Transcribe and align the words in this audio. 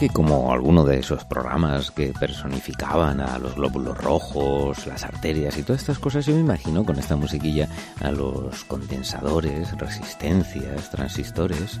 Que 0.00 0.08
como 0.08 0.50
alguno 0.50 0.84
de 0.84 0.98
esos 0.98 1.26
programas 1.26 1.90
que 1.90 2.14
personificaban 2.18 3.20
a 3.20 3.38
los 3.38 3.54
glóbulos 3.54 3.98
rojos, 3.98 4.86
las 4.86 5.04
arterias 5.04 5.58
y 5.58 5.62
todas 5.62 5.82
estas 5.82 5.98
cosas, 5.98 6.24
yo 6.24 6.32
me 6.32 6.40
imagino 6.40 6.86
con 6.86 6.98
esta 6.98 7.16
musiquilla 7.16 7.68
a 8.00 8.10
los 8.10 8.64
condensadores, 8.64 9.76
resistencias, 9.76 10.88
transistores, 10.88 11.78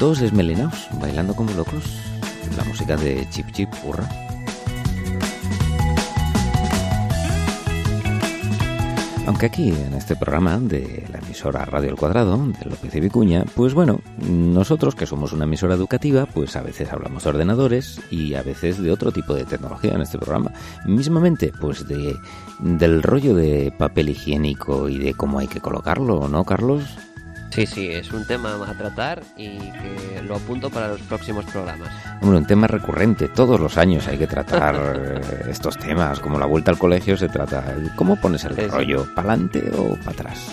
todos 0.00 0.18
desmelenados, 0.18 0.88
bailando 1.00 1.36
como 1.36 1.52
locos. 1.52 1.84
La 2.56 2.64
música 2.64 2.96
de 2.96 3.24
Chip 3.30 3.52
Chip, 3.52 3.72
hurra. 3.84 4.29
Aunque 9.30 9.46
aquí 9.46 9.68
en 9.70 9.94
este 9.94 10.16
programa 10.16 10.58
de 10.58 11.06
la 11.12 11.20
emisora 11.20 11.64
Radio 11.64 11.90
El 11.90 11.94
Cuadrado, 11.94 12.36
de 12.36 12.68
López 12.68 12.92
y 12.96 12.98
Vicuña, 12.98 13.44
pues 13.54 13.74
bueno, 13.74 14.00
nosotros 14.18 14.96
que 14.96 15.06
somos 15.06 15.32
una 15.32 15.44
emisora 15.44 15.76
educativa, 15.76 16.26
pues 16.26 16.56
a 16.56 16.62
veces 16.62 16.92
hablamos 16.92 17.22
de 17.22 17.30
ordenadores 17.30 18.00
y 18.10 18.34
a 18.34 18.42
veces 18.42 18.82
de 18.82 18.90
otro 18.90 19.12
tipo 19.12 19.32
de 19.32 19.44
tecnología 19.44 19.94
en 19.94 20.00
este 20.00 20.18
programa. 20.18 20.50
Mismamente, 20.84 21.52
pues 21.60 21.86
de 21.86 22.16
del 22.58 23.04
rollo 23.04 23.36
de 23.36 23.72
papel 23.78 24.08
higiénico 24.08 24.88
y 24.88 24.98
de 24.98 25.14
cómo 25.14 25.38
hay 25.38 25.46
que 25.46 25.60
colocarlo, 25.60 26.26
¿no, 26.26 26.42
Carlos? 26.42 26.82
Sí, 27.50 27.66
sí, 27.66 27.88
es 27.90 28.12
un 28.12 28.24
tema 28.26 28.54
a 28.66 28.74
tratar 28.74 29.22
y 29.36 29.58
que 29.58 30.22
lo 30.24 30.36
apunto 30.36 30.70
para 30.70 30.88
los 30.88 31.00
próximos 31.02 31.44
programas. 31.46 31.90
Hombre, 32.22 32.38
un 32.38 32.46
tema 32.46 32.66
recurrente. 32.66 33.28
Todos 33.28 33.58
los 33.58 33.76
años 33.76 34.06
hay 34.06 34.18
que 34.18 34.26
tratar 34.26 34.76
eh, 34.96 35.50
estos 35.50 35.76
temas. 35.76 36.20
Como 36.20 36.38
la 36.38 36.46
vuelta 36.46 36.70
al 36.70 36.78
colegio 36.78 37.16
se 37.16 37.28
trata. 37.28 37.64
¿Cómo 37.96 38.16
pones 38.16 38.44
el 38.44 38.56
rollo? 38.70 39.06
¿Para 39.14 39.32
adelante 39.32 39.70
o 39.76 39.96
para 39.96 40.10
atrás? 40.10 40.50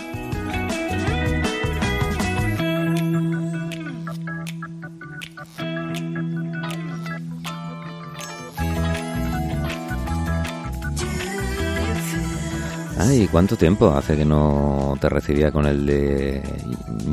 Ay, 13.00 13.28
¿cuánto 13.32 13.56
tiempo 13.56 13.92
hace 13.92 14.18
que 14.18 14.26
no 14.26 14.98
te 15.00 15.08
recibía 15.08 15.52
con 15.52 15.68
el 15.68 15.86
de 15.86 16.42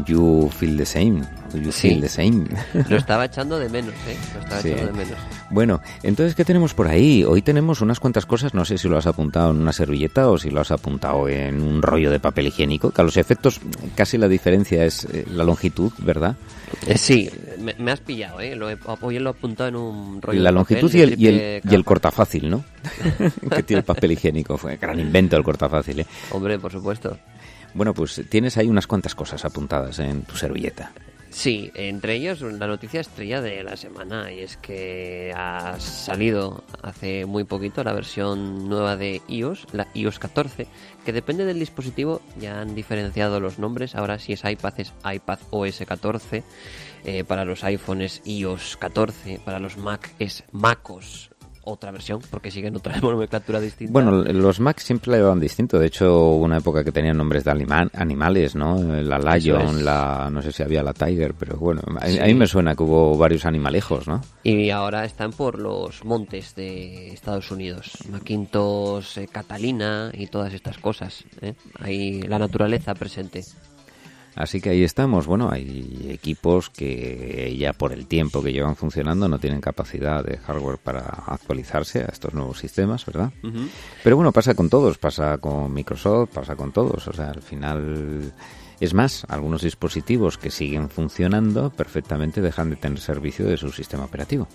You 0.06 0.48
Feel 0.50 0.78
the 0.78 0.86
Same? 0.86 1.22
You 1.62 1.72
Feel 1.72 2.00
the 2.00 2.08
Same. 2.08 2.44
Lo 2.88 2.96
estaba 2.96 3.26
echando 3.26 3.58
de 3.58 3.68
menos, 3.68 3.94
¿eh? 4.06 4.16
Lo 4.34 4.40
estaba 4.40 4.60
echando 4.60 4.86
de 4.86 4.92
menos. 4.92 5.18
Bueno, 5.50 5.80
entonces, 6.02 6.34
¿qué 6.34 6.44
tenemos 6.44 6.74
por 6.74 6.88
ahí? 6.88 7.24
Hoy 7.24 7.42
tenemos 7.42 7.80
unas 7.80 8.00
cuantas 8.00 8.26
cosas, 8.26 8.54
no 8.54 8.64
sé 8.64 8.78
si 8.78 8.88
lo 8.88 8.98
has 8.98 9.06
apuntado 9.06 9.50
en 9.50 9.58
una 9.58 9.72
servilleta 9.72 10.28
o 10.28 10.38
si 10.38 10.50
lo 10.50 10.60
has 10.60 10.70
apuntado 10.70 11.28
en 11.28 11.62
un 11.62 11.82
rollo 11.82 12.10
de 12.10 12.20
papel 12.20 12.48
higiénico, 12.48 12.90
que 12.90 13.00
a 13.00 13.04
los 13.04 13.16
efectos 13.16 13.60
casi 13.94 14.18
la 14.18 14.28
diferencia 14.28 14.84
es 14.84 15.04
eh, 15.04 15.24
la 15.30 15.44
longitud, 15.44 15.92
¿verdad? 15.98 16.36
Eh, 16.86 16.98
sí, 16.98 17.30
me, 17.78 17.92
has 17.92 18.00
pillado, 18.00 18.40
¿eh? 18.40 18.56
Lo 18.56 18.70
he, 18.70 18.78
hoy 19.00 19.18
lo 19.18 19.30
he 19.30 19.32
apuntado 19.32 19.68
en 19.68 19.76
un 19.76 20.22
rollo 20.22 20.40
La 20.40 20.50
longitud 20.50 20.92
y, 20.92 21.00
el, 21.00 21.20
y, 21.20 21.26
el, 21.28 21.62
y 21.62 21.74
el 21.74 21.84
cortafácil, 21.84 22.50
¿no? 22.50 22.64
que 23.54 23.62
tiene 23.62 23.78
el 23.80 23.84
papel 23.84 24.12
higiénico. 24.12 24.56
Fue 24.56 24.76
gran 24.76 24.98
invento 24.98 25.36
el 25.36 25.44
cortafácil, 25.44 26.00
¿eh? 26.00 26.06
Hombre, 26.30 26.58
por 26.58 26.72
supuesto. 26.72 27.16
Bueno, 27.74 27.92
pues 27.92 28.22
tienes 28.28 28.56
ahí 28.56 28.68
unas 28.68 28.86
cuantas 28.86 29.14
cosas 29.14 29.44
apuntadas 29.44 29.98
en 29.98 30.22
tu 30.22 30.36
servilleta. 30.36 30.92
Sí, 31.34 31.72
entre 31.74 32.14
ellos 32.14 32.40
la 32.42 32.68
noticia 32.68 33.00
estrella 33.00 33.42
de 33.42 33.64
la 33.64 33.76
semana 33.76 34.32
y 34.32 34.38
es 34.38 34.56
que 34.56 35.34
ha 35.36 35.78
salido 35.80 36.62
hace 36.80 37.26
muy 37.26 37.42
poquito 37.42 37.82
la 37.82 37.92
versión 37.92 38.68
nueva 38.68 38.96
de 38.96 39.20
iOS, 39.26 39.66
la 39.72 39.88
iOS 39.94 40.20
14, 40.20 40.68
que 41.04 41.12
depende 41.12 41.44
del 41.44 41.58
dispositivo, 41.58 42.22
ya 42.38 42.60
han 42.60 42.76
diferenciado 42.76 43.40
los 43.40 43.58
nombres, 43.58 43.96
ahora 43.96 44.20
si 44.20 44.32
es 44.32 44.44
iPad 44.44 44.74
es 44.78 44.92
iPad 45.04 45.40
OS 45.50 45.82
14, 45.84 46.44
eh, 47.04 47.24
para 47.24 47.44
los 47.44 47.64
iPhones 47.64 48.22
iOS 48.24 48.76
14, 48.76 49.40
para 49.44 49.58
los 49.58 49.76
Mac 49.76 50.14
es 50.20 50.44
MacOS 50.52 51.33
otra 51.64 51.90
versión, 51.90 52.20
porque 52.30 52.50
siguen 52.50 52.76
otra 52.76 52.96
nomenclatura 53.00 53.60
distinta. 53.60 53.92
Bueno, 53.92 54.22
los 54.24 54.60
Mac 54.60 54.78
siempre 54.78 55.12
la 55.12 55.18
llevan 55.18 55.40
distinto. 55.40 55.78
De 55.78 55.86
hecho, 55.86 56.06
hubo 56.06 56.44
una 56.44 56.58
época 56.58 56.84
que 56.84 56.92
tenían 56.92 57.16
nombres 57.16 57.44
de 57.44 57.50
animales, 57.92 58.54
¿no? 58.54 58.78
La 58.82 59.18
Lion, 59.18 59.84
la 59.84 60.28
no 60.30 60.42
sé 60.42 60.52
si 60.52 60.62
había 60.62 60.82
la 60.82 60.92
Tiger, 60.92 61.34
pero 61.34 61.56
bueno, 61.56 61.82
a, 62.00 62.26
mí 62.26 62.34
me 62.34 62.46
suena 62.46 62.74
que 62.74 62.82
hubo 62.82 63.16
varios 63.16 63.44
animalejos, 63.44 64.06
¿no? 64.08 64.20
Y 64.42 64.70
ahora 64.70 65.04
están 65.04 65.32
por 65.32 65.58
los 65.58 66.04
montes 66.04 66.54
de 66.54 67.12
Estados 67.12 67.50
Unidos. 67.50 67.92
Macintosh, 68.10 69.18
eh, 69.18 69.28
Catalina 69.28 70.10
y 70.12 70.26
todas 70.26 70.52
estas 70.52 70.78
cosas. 70.78 71.24
¿eh? 71.40 71.54
Ahí 71.80 72.22
la 72.22 72.38
naturaleza 72.38 72.94
presente. 72.94 73.42
Así 74.36 74.60
que 74.60 74.70
ahí 74.70 74.82
estamos. 74.82 75.26
Bueno, 75.26 75.50
hay 75.50 76.08
equipos 76.10 76.70
que 76.70 77.54
ya 77.58 77.72
por 77.72 77.92
el 77.92 78.06
tiempo 78.06 78.42
que 78.42 78.52
llevan 78.52 78.76
funcionando 78.76 79.28
no 79.28 79.38
tienen 79.38 79.60
capacidad 79.60 80.24
de 80.24 80.38
hardware 80.38 80.78
para 80.78 81.00
actualizarse 81.00 82.00
a 82.00 82.06
estos 82.06 82.34
nuevos 82.34 82.58
sistemas, 82.58 83.06
¿verdad? 83.06 83.32
Pero 84.02 84.16
bueno, 84.16 84.32
pasa 84.32 84.54
con 84.54 84.68
todos, 84.68 84.98
pasa 84.98 85.38
con 85.38 85.72
Microsoft, 85.72 86.30
pasa 86.34 86.56
con 86.56 86.72
todos. 86.72 87.06
O 87.06 87.12
sea, 87.12 87.30
al 87.30 87.42
final 87.42 88.32
es 88.80 88.94
más, 88.94 89.24
algunos 89.28 89.62
dispositivos 89.62 90.38
que 90.38 90.50
siguen 90.50 90.90
funcionando 90.90 91.70
perfectamente 91.70 92.40
dejan 92.40 92.70
de 92.70 92.76
tener 92.76 93.00
servicio 93.00 93.46
de 93.46 93.56
su 93.56 93.70
sistema 93.70 94.04
operativo. 94.04 94.48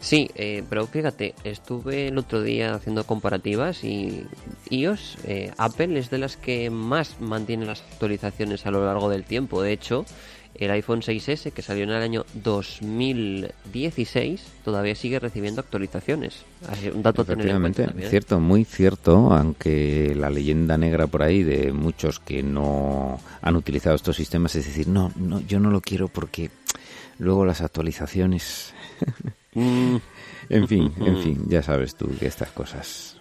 Sí, 0.00 0.30
eh, 0.34 0.64
pero 0.68 0.86
fíjate, 0.86 1.34
estuve 1.44 2.08
el 2.08 2.18
otro 2.18 2.42
día 2.42 2.74
haciendo 2.74 3.04
comparativas 3.04 3.84
y 3.84 4.26
iOS, 4.70 5.18
eh, 5.24 5.52
Apple 5.58 5.98
es 5.98 6.10
de 6.10 6.18
las 6.18 6.36
que 6.36 6.70
más 6.70 7.20
mantiene 7.20 7.66
las 7.66 7.82
actualizaciones 7.82 8.66
a 8.66 8.70
lo 8.70 8.84
largo 8.84 9.08
del 9.08 9.24
tiempo. 9.24 9.62
De 9.62 9.72
hecho, 9.72 10.04
el 10.54 10.70
iPhone 10.70 11.00
6S 11.00 11.52
que 11.52 11.62
salió 11.62 11.84
en 11.84 11.90
el 11.90 12.02
año 12.02 12.26
2016 12.34 14.42
todavía 14.64 14.94
sigue 14.94 15.18
recibiendo 15.18 15.60
actualizaciones. 15.60 16.44
un 16.94 17.02
dato 17.02 17.22
Efectivamente, 17.22 17.86
cierto, 18.08 18.40
muy 18.40 18.64
cierto, 18.64 19.32
aunque 19.32 20.14
la 20.16 20.30
leyenda 20.30 20.76
negra 20.76 21.06
por 21.06 21.22
ahí 21.22 21.42
de 21.42 21.72
muchos 21.72 22.20
que 22.20 22.42
no 22.42 23.20
han 23.40 23.56
utilizado 23.56 23.96
estos 23.96 24.16
sistemas 24.16 24.54
es 24.56 24.66
decir, 24.66 24.88
no, 24.88 25.12
no, 25.16 25.40
yo 25.40 25.60
no 25.60 25.70
lo 25.70 25.80
quiero 25.80 26.08
porque 26.08 26.50
luego 27.18 27.44
las 27.44 27.60
actualizaciones. 27.60 28.74
Mm. 29.52 29.96
en 30.48 30.68
fin, 30.68 30.92
en 31.00 31.22
fin, 31.24 31.42
ya 31.48 31.60
sabes 31.60 31.96
tú 31.96 32.08
que 32.20 32.26
estas 32.26 32.52
cosas. 32.52 33.20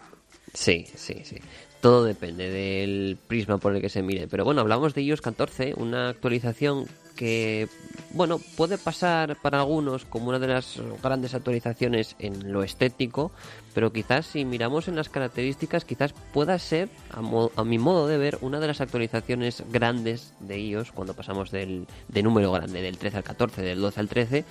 Sí, 0.54 0.86
sí, 0.96 1.22
sí. 1.24 1.38
Todo 1.82 2.04
depende 2.04 2.50
del 2.50 3.18
prisma 3.28 3.58
por 3.58 3.76
el 3.76 3.82
que 3.82 3.90
se 3.90 4.04
mire. 4.04 4.28
Pero 4.28 4.46
bueno, 4.46 4.62
hablamos 4.62 4.94
de 4.94 5.02
iOS 5.02 5.22
14, 5.22 5.74
una 5.78 6.10
actualización 6.10 6.86
que, 7.20 7.68
bueno, 8.12 8.40
puede 8.56 8.78
pasar 8.78 9.36
para 9.42 9.60
algunos 9.60 10.06
como 10.06 10.30
una 10.30 10.40
de 10.40 10.48
las 10.48 10.82
grandes 11.04 11.34
actualizaciones 11.34 12.16
en 12.18 12.54
lo 12.54 12.64
estético, 12.64 13.34
pero 13.74 13.92
quizás 13.92 14.26
si 14.26 14.46
miramos 14.46 14.88
en 14.88 14.96
las 14.96 15.10
características, 15.10 15.84
quizás 15.84 16.14
pueda 16.32 16.58
ser, 16.60 16.88
a, 17.12 17.64
mi 17.66 17.78
modo 17.78 18.08
de 18.08 18.18
ver, 18.18 18.38
una 18.40 18.62
de 18.62 18.68
las 18.68 18.80
actualizaciones 18.80 19.66
grandes 19.70 20.32
de 20.40 20.60
iOS 20.60 20.94
cuando 20.94 21.14
pasamos 21.14 21.52
del 21.52 21.88
de 22.08 22.24
número 22.24 22.54
grande, 22.54 22.82
del 22.82 22.98
13 22.98 23.18
al 23.18 23.24
14, 23.26 23.64
del 23.64 23.82
12 23.82 24.00
al 24.00 24.08
13, 24.08 24.46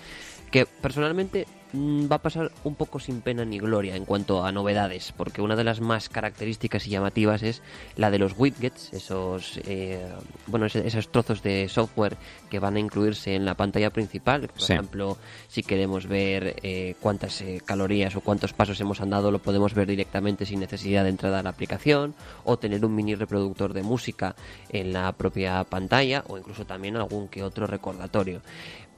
que 0.50 0.66
personalmente 0.66 1.46
va 1.74 2.16
a 2.16 2.22
pasar 2.22 2.50
un 2.64 2.74
poco 2.74 2.98
sin 2.98 3.20
pena 3.20 3.44
ni 3.44 3.58
gloria 3.58 3.96
en 3.96 4.04
cuanto 4.04 4.44
a 4.44 4.52
novedades, 4.52 5.12
porque 5.16 5.42
una 5.42 5.56
de 5.56 5.64
las 5.64 5.80
más 5.80 6.08
características 6.08 6.86
y 6.86 6.90
llamativas 6.90 7.42
es 7.42 7.62
la 7.96 8.10
de 8.10 8.18
los 8.18 8.34
widgets, 8.36 8.92
esos, 8.92 9.60
eh, 9.64 10.06
bueno, 10.46 10.66
esos 10.66 11.10
trozos 11.10 11.42
de 11.42 11.68
software 11.68 12.16
que 12.50 12.58
van 12.58 12.76
a 12.76 12.80
incluirse 12.80 13.34
en 13.34 13.44
la 13.44 13.54
pantalla 13.54 13.90
principal. 13.90 14.48
Por 14.48 14.62
ejemplo, 14.62 15.18
si 15.48 15.62
queremos 15.62 16.06
ver 16.06 16.56
eh, 16.62 16.94
cuántas 17.00 17.40
eh, 17.42 17.60
calorías 17.64 18.16
o 18.16 18.20
cuántos 18.20 18.52
pasos 18.52 18.80
hemos 18.80 19.00
andado, 19.00 19.30
lo 19.30 19.40
podemos 19.40 19.74
ver 19.74 19.88
directamente 19.88 20.46
sin 20.46 20.60
necesidad 20.60 21.04
de 21.04 21.10
entrada 21.10 21.40
a 21.40 21.42
la 21.42 21.50
aplicación, 21.50 22.14
o 22.44 22.58
tener 22.58 22.84
un 22.84 22.94
mini 22.94 23.14
reproductor 23.14 23.72
de 23.72 23.82
música 23.82 24.34
en 24.70 24.92
la 24.92 25.12
propia 25.12 25.64
pantalla, 25.64 26.24
o 26.28 26.38
incluso 26.38 26.64
también 26.64 26.96
algún 26.96 27.28
que 27.28 27.42
otro 27.42 27.66
recordatorio. 27.66 28.40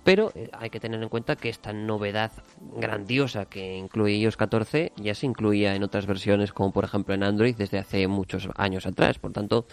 Pero 0.04 0.32
eh, 0.34 0.50
hay 0.52 0.70
que 0.70 0.80
tener 0.80 1.02
en 1.02 1.08
cuenta 1.08 1.36
que 1.36 1.48
esta 1.48 1.72
novedad 1.72 2.32
grandiosa 2.76 3.44
que 3.44 3.76
incluye 3.76 4.16
iOS 4.16 4.36
14 4.36 4.92
ya 4.96 5.14
se 5.14 5.26
incluía 5.26 5.74
en 5.74 5.82
otras 5.82 6.06
versiones, 6.06 6.52
como 6.52 6.72
por 6.72 6.84
ejemplo 6.84 7.14
en 7.14 7.22
Android, 7.22 7.54
desde 7.56 7.78
hace 7.78 8.06
muchos 8.08 8.48
años 8.56 8.86
atrás. 8.86 9.18
Por 9.18 9.32
tanto, 9.32 9.66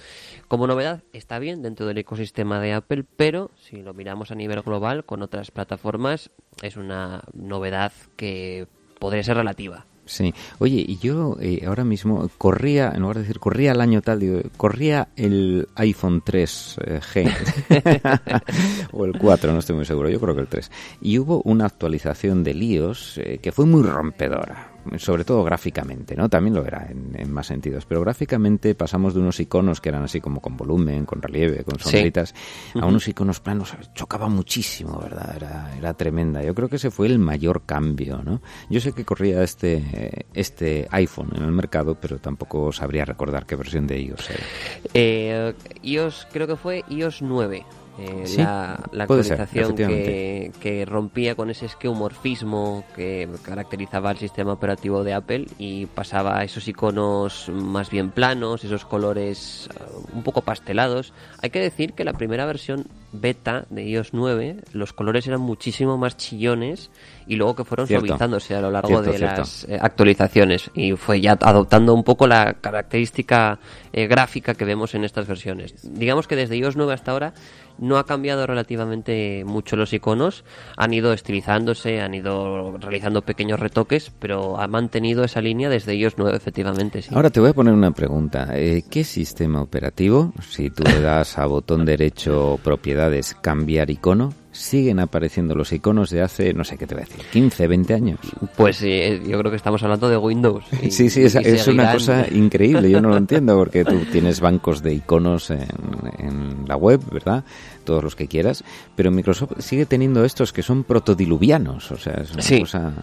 como 0.48 0.68
novedad 0.68 1.04
está 1.14 1.40
bien 1.40 1.62
dentro 1.62 1.86
del 1.86 1.98
ecosistema 1.98 2.60
de 2.60 2.74
Apple, 2.74 3.06
pero 3.16 3.52
si 3.56 3.82
lo 3.82 3.94
miramos 3.94 4.32
a 4.32 4.36
nivel 4.36 4.62
global 4.62 5.06
con 5.06 5.22
otras 5.22 5.52
plataformas, 5.52 6.30
es 6.62 6.78
una 6.78 7.24
novedad 7.34 7.92
que 8.16 8.68
podría 9.00 9.24
ser 9.24 9.38
relativa. 9.38 9.86
Sí. 10.07 10.33
Oye, 10.59 10.83
y 10.88 10.98
yo 10.98 11.38
eh, 11.39 11.63
ahora 11.68 11.83
mismo 11.83 12.30
corría, 12.38 12.92
en 12.94 13.01
lugar 13.01 13.18
de 13.18 13.24
decir 13.24 13.39
corría 13.39 13.74
el 13.74 13.81
año 13.81 14.01
tal, 14.01 14.50
corría 14.57 15.09
el 15.15 15.68
iPhone 15.75 16.24
3G 16.24 17.31
eh, 17.69 18.01
o 18.92 19.06
el 19.06 19.18
4, 19.18 19.51
no 19.51 19.59
estoy 19.59 19.75
muy 19.75 19.86
seguro, 19.86 20.09
yo 20.09 20.19
creo 20.19 20.33
que 20.36 20.42
el 20.42 20.48
3. 20.48 20.71
Y 21.01 21.19
hubo 21.19 21.42
una 21.44 21.65
actualización 21.65 22.44
de 22.44 22.51
iOS 22.51 23.19
eh, 23.19 23.39
que 23.42 23.51
fue 23.51 23.65
muy 23.65 23.83
rompedora 23.83 24.77
sobre 24.98 25.24
todo 25.24 25.44
gráficamente, 25.44 26.16
¿no? 26.16 26.30
También 26.30 26.56
lo 26.56 26.66
era 26.66 26.88
en, 26.89 27.31
más 27.31 27.48
sentidos, 27.48 27.86
pero 27.86 28.01
gráficamente 28.01 28.75
pasamos 28.75 29.13
de 29.13 29.19
unos 29.19 29.39
iconos 29.39 29.81
que 29.81 29.89
eran 29.89 30.04
así 30.04 30.22
como 30.22 30.42
con 30.42 30.57
volumen, 30.57 31.06
con 31.06 31.22
relieve, 31.22 31.63
con 31.63 31.80
sombritas, 31.80 32.34
a 32.75 32.86
unos 32.86 33.07
iconos 33.07 33.39
planos, 33.39 33.75
chocaba 33.94 34.30
muchísimo, 34.30 35.00
¿verdad? 35.00 35.36
Era, 35.36 35.78
era 35.78 35.94
tremenda. 35.94 36.44
Yo 36.44 36.56
creo 36.56 36.69
que 36.69 36.78
ese 36.78 36.92
fue 36.92 37.07
el 37.07 37.19
mayor 37.19 37.63
cambio, 37.66 38.22
¿no? 38.24 38.42
Yo 38.69 38.80
sé 38.80 38.94
que 38.94 39.06
corría 39.06 39.44
este, 39.44 40.25
este 40.34 40.88
iPhone 40.92 41.31
en 41.36 41.44
el 41.44 41.51
mercado, 41.51 41.95
pero 42.00 42.19
tampoco 42.19 42.72
sabría 42.72 43.06
recordar 43.06 43.45
qué 43.45 43.56
versión 43.56 43.88
de 43.88 44.01
iOS 44.01 44.30
era. 44.30 44.44
Eh, 44.94 45.54
iOS 45.83 46.28
creo 46.31 46.48
que 46.48 46.56
fue 46.56 46.83
iOS 46.90 47.22
9. 47.22 47.66
Eh, 48.00 48.26
la, 48.38 48.74
actualización 49.00 49.76
que, 49.76 50.86
rompía 50.88 51.34
con 51.36 51.50
ese 51.50 51.66
esqueumorfismo 51.66 52.84
que 52.96 53.28
caracterizaba 53.42 54.12
el 54.12 54.18
sistema 54.18 54.54
operativo 54.54 55.04
de 55.04 55.14
Apple 55.14 55.48
y 55.58 55.88
pasaba 55.88 56.38
a 56.40 56.44
esos 56.44 56.68
iconos 56.68 57.50
más 57.50 57.90
bien 57.90 58.12
planos, 58.12 58.64
esos 58.64 58.86
colores 58.86 59.68
uh, 59.74 60.16
un 60.16 60.24
poco 60.24 60.42
pastelados. 60.42 61.12
Hay 61.42 61.50
que 61.50 61.60
decir 61.60 61.94
que 61.94 62.04
la 62.04 62.14
primera 62.14 62.46
versión 62.46 62.86
beta 63.12 63.65
de 63.69 63.83
iOS 63.88 64.13
9 64.13 64.57
los 64.74 64.94
colores 64.94 65.27
eran 65.27 65.42
muchísimo 65.42 65.98
más 65.98 66.18
chillones 66.18 66.92
y 67.25 67.36
luego 67.36 67.56
que 67.56 67.63
fueron 67.63 67.88
suavizándose 67.88 68.56
a 68.56 68.62
lo 68.62 68.71
largo 68.71 69.01
de 69.01 69.19
las 69.19 69.65
eh, 69.65 69.77
actualizaciones 69.81 70.69
y 70.74 70.94
fue 70.94 71.21
ya 71.21 71.38
adoptando 71.42 71.94
un 71.94 72.04
poco 72.04 72.27
la 72.27 72.56
característica 72.56 73.59
eh, 73.94 74.07
gráfica 74.07 74.54
que 74.54 74.65
vemos 74.65 74.95
en 74.95 75.04
estas 75.04 75.27
versiones. 75.27 75.74
Digamos 75.83 76.27
que 76.27 76.36
desde 76.36 76.57
iOS 76.57 76.75
9 76.75 76.94
hasta 76.94 77.12
ahora 77.12 77.33
no 77.80 77.98
ha 77.98 78.06
cambiado 78.06 78.45
relativamente 78.48 79.44
mucho 79.45 79.75
los 79.75 79.94
iconos, 79.94 80.44
han 80.75 80.94
ido 80.94 81.13
estilizándose, 81.13 82.01
han 82.01 82.13
ido 82.13 82.77
realizando 82.77 83.21
pequeños 83.21 83.59
retoques, 83.59 84.12
pero 84.19 84.59
ha 84.59 84.68
mantenido 84.68 85.24
esa 85.24 85.42
línea 85.42 85.69
desde 85.69 85.94
ellos 85.94 86.15
nueve, 86.18 86.38
efectivamente. 86.38 87.04
Ahora 87.12 87.30
te 87.30 87.39
voy 87.39 87.50
a 87.50 87.54
poner 87.54 87.74
una 87.74 87.92
pregunta. 87.92 88.50
Eh, 88.54 88.83
¿Qué 88.89 89.04
sistema 89.04 89.62
operativo, 89.62 90.33
si 90.50 90.69
tú 90.69 90.83
le 90.83 91.01
das 91.01 91.38
a 91.38 91.45
botón 91.45 91.86
derecho 91.86 92.59
propiedades 92.98 93.36
cambiar 93.42 93.92
icono, 93.92 94.34
siguen 94.52 95.00
apareciendo 95.00 95.54
los 95.54 95.72
iconos 95.72 96.10
de 96.10 96.24
hace, 96.24 96.52
no 96.56 96.64
sé 96.64 96.80
qué 96.80 96.88
te 96.88 96.96
voy 96.96 97.04
a 97.04 97.06
decir, 97.06 97.24
15, 97.32 97.68
20 97.68 97.94
años. 97.94 98.20
Pues 98.56 98.78
sí, 98.78 98.90
eh, 98.90 99.22
yo 99.24 99.38
creo 99.38 99.52
que 99.52 99.58
estamos 99.58 99.84
hablando 99.84 100.10
de 100.10 100.18
Windows. 100.18 100.66
sí, 100.90 101.12
sí, 101.12 101.22
es, 101.22 101.68
una 101.68 101.94
cosa 101.94 102.26
increíble, 102.32 102.90
yo 102.90 103.00
no 103.00 103.10
lo 103.10 103.18
entiendo 103.18 103.56
porque 103.56 103.86
tú 103.86 104.00
tienes 104.12 104.40
bancos 104.40 104.82
de 104.82 104.96
iconos 104.96 105.52
en, 105.52 105.68
en, 106.18 106.66
la 106.68 106.76
web, 106.76 107.02
¿verdad? 107.12 107.44
Todos 107.84 108.04
los 108.04 108.16
que 108.16 108.28
quieras, 108.28 108.64
pero 108.96 109.12
Microsoft 109.12 109.60
sigue 109.60 109.86
teniendo 109.86 110.26
estos 110.26 110.52
que 110.52 110.64
son 110.64 110.84
protodiluvianos, 110.84 111.92
o 111.92 111.98
sea, 111.98 112.14
es 112.14 112.32
una 112.32 112.60
cosa... 112.60 112.94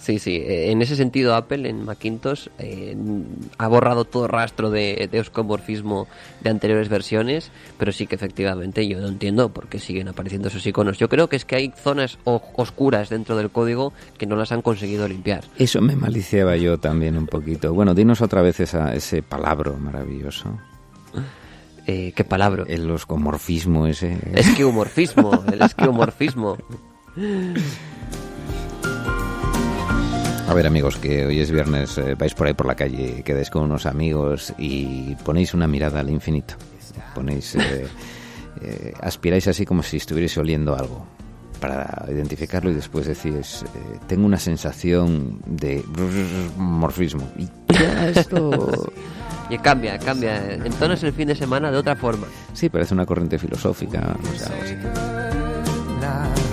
Sí, 0.00 0.18
sí. 0.18 0.36
Eh, 0.36 0.70
en 0.70 0.80
ese 0.82 0.96
sentido, 0.96 1.34
Apple 1.34 1.68
en 1.68 1.84
Macintosh 1.84 2.48
eh, 2.58 2.96
ha 3.58 3.68
borrado 3.68 4.04
todo 4.04 4.26
rastro 4.28 4.70
de, 4.70 5.08
de 5.10 5.20
oscomorfismo 5.20 6.08
de 6.40 6.50
anteriores 6.50 6.88
versiones, 6.88 7.50
pero 7.78 7.92
sí 7.92 8.06
que 8.06 8.14
efectivamente 8.14 8.88
yo 8.88 8.98
no 8.98 9.08
entiendo 9.08 9.50
por 9.50 9.68
qué 9.68 9.78
siguen 9.78 10.08
apareciendo 10.08 10.48
esos 10.48 10.66
iconos. 10.66 10.98
Yo 10.98 11.08
creo 11.08 11.28
que 11.28 11.36
es 11.36 11.44
que 11.44 11.56
hay 11.56 11.72
zonas 11.76 12.18
oscuras 12.24 13.10
dentro 13.10 13.36
del 13.36 13.50
código 13.50 13.92
que 14.16 14.26
no 14.26 14.36
las 14.36 14.52
han 14.52 14.62
conseguido 14.62 15.06
limpiar. 15.06 15.44
Eso 15.58 15.80
me 15.82 15.96
maliciaba 15.96 16.56
yo 16.56 16.78
también 16.78 17.18
un 17.18 17.26
poquito. 17.26 17.74
Bueno, 17.74 17.94
dinos 17.94 18.22
otra 18.22 18.40
vez 18.40 18.60
esa, 18.60 18.94
ese 18.94 19.22
palabra 19.22 19.72
maravilloso. 19.72 20.58
Eh, 21.86 22.12
¿Qué 22.14 22.24
palabra? 22.24 22.64
El 22.68 22.90
oscomorfismo 22.90 23.86
ese. 23.86 24.16
Esqueumorfismo, 24.34 25.44
el 25.52 25.60
esqueumorfismo. 25.60 26.56
A 30.50 30.52
ver 30.52 30.66
amigos, 30.66 30.96
que 30.96 31.26
hoy 31.26 31.38
es 31.38 31.52
viernes, 31.52 31.96
eh, 31.96 32.16
vais 32.16 32.34
por 32.34 32.48
ahí 32.48 32.54
por 32.54 32.66
la 32.66 32.74
calle, 32.74 33.22
quedáis 33.22 33.48
con 33.50 33.62
unos 33.62 33.86
amigos 33.86 34.52
y 34.58 35.14
ponéis 35.24 35.54
una 35.54 35.68
mirada 35.68 36.00
al 36.00 36.10
infinito. 36.10 36.54
Ponéis, 37.14 37.54
eh, 37.54 37.86
eh, 38.60 38.92
aspiráis 39.00 39.46
así 39.46 39.64
como 39.64 39.84
si 39.84 39.98
estuvierais 39.98 40.36
oliendo 40.38 40.76
algo 40.76 41.06
para 41.60 42.04
identificarlo 42.08 42.68
y 42.68 42.74
después 42.74 43.06
decís, 43.06 43.64
tengo 44.08 44.26
una 44.26 44.38
sensación 44.38 45.40
de 45.46 45.84
morfismo. 46.56 47.30
Y 47.38 47.48
ya 47.72 48.08
esto... 48.16 48.92
Y 49.50 49.58
cambia, 49.58 50.00
cambia. 50.00 50.54
Entonces 50.54 51.04
el 51.04 51.12
fin 51.12 51.28
de 51.28 51.36
semana 51.36 51.70
de 51.70 51.76
otra 51.76 51.94
forma. 51.94 52.26
Sí, 52.54 52.68
parece 52.68 52.92
una 52.92 53.06
corriente 53.06 53.38
filosófica. 53.38 54.16
O 54.20 54.36
sea, 54.36 54.48
algo 54.48 54.62
así. 54.64 56.49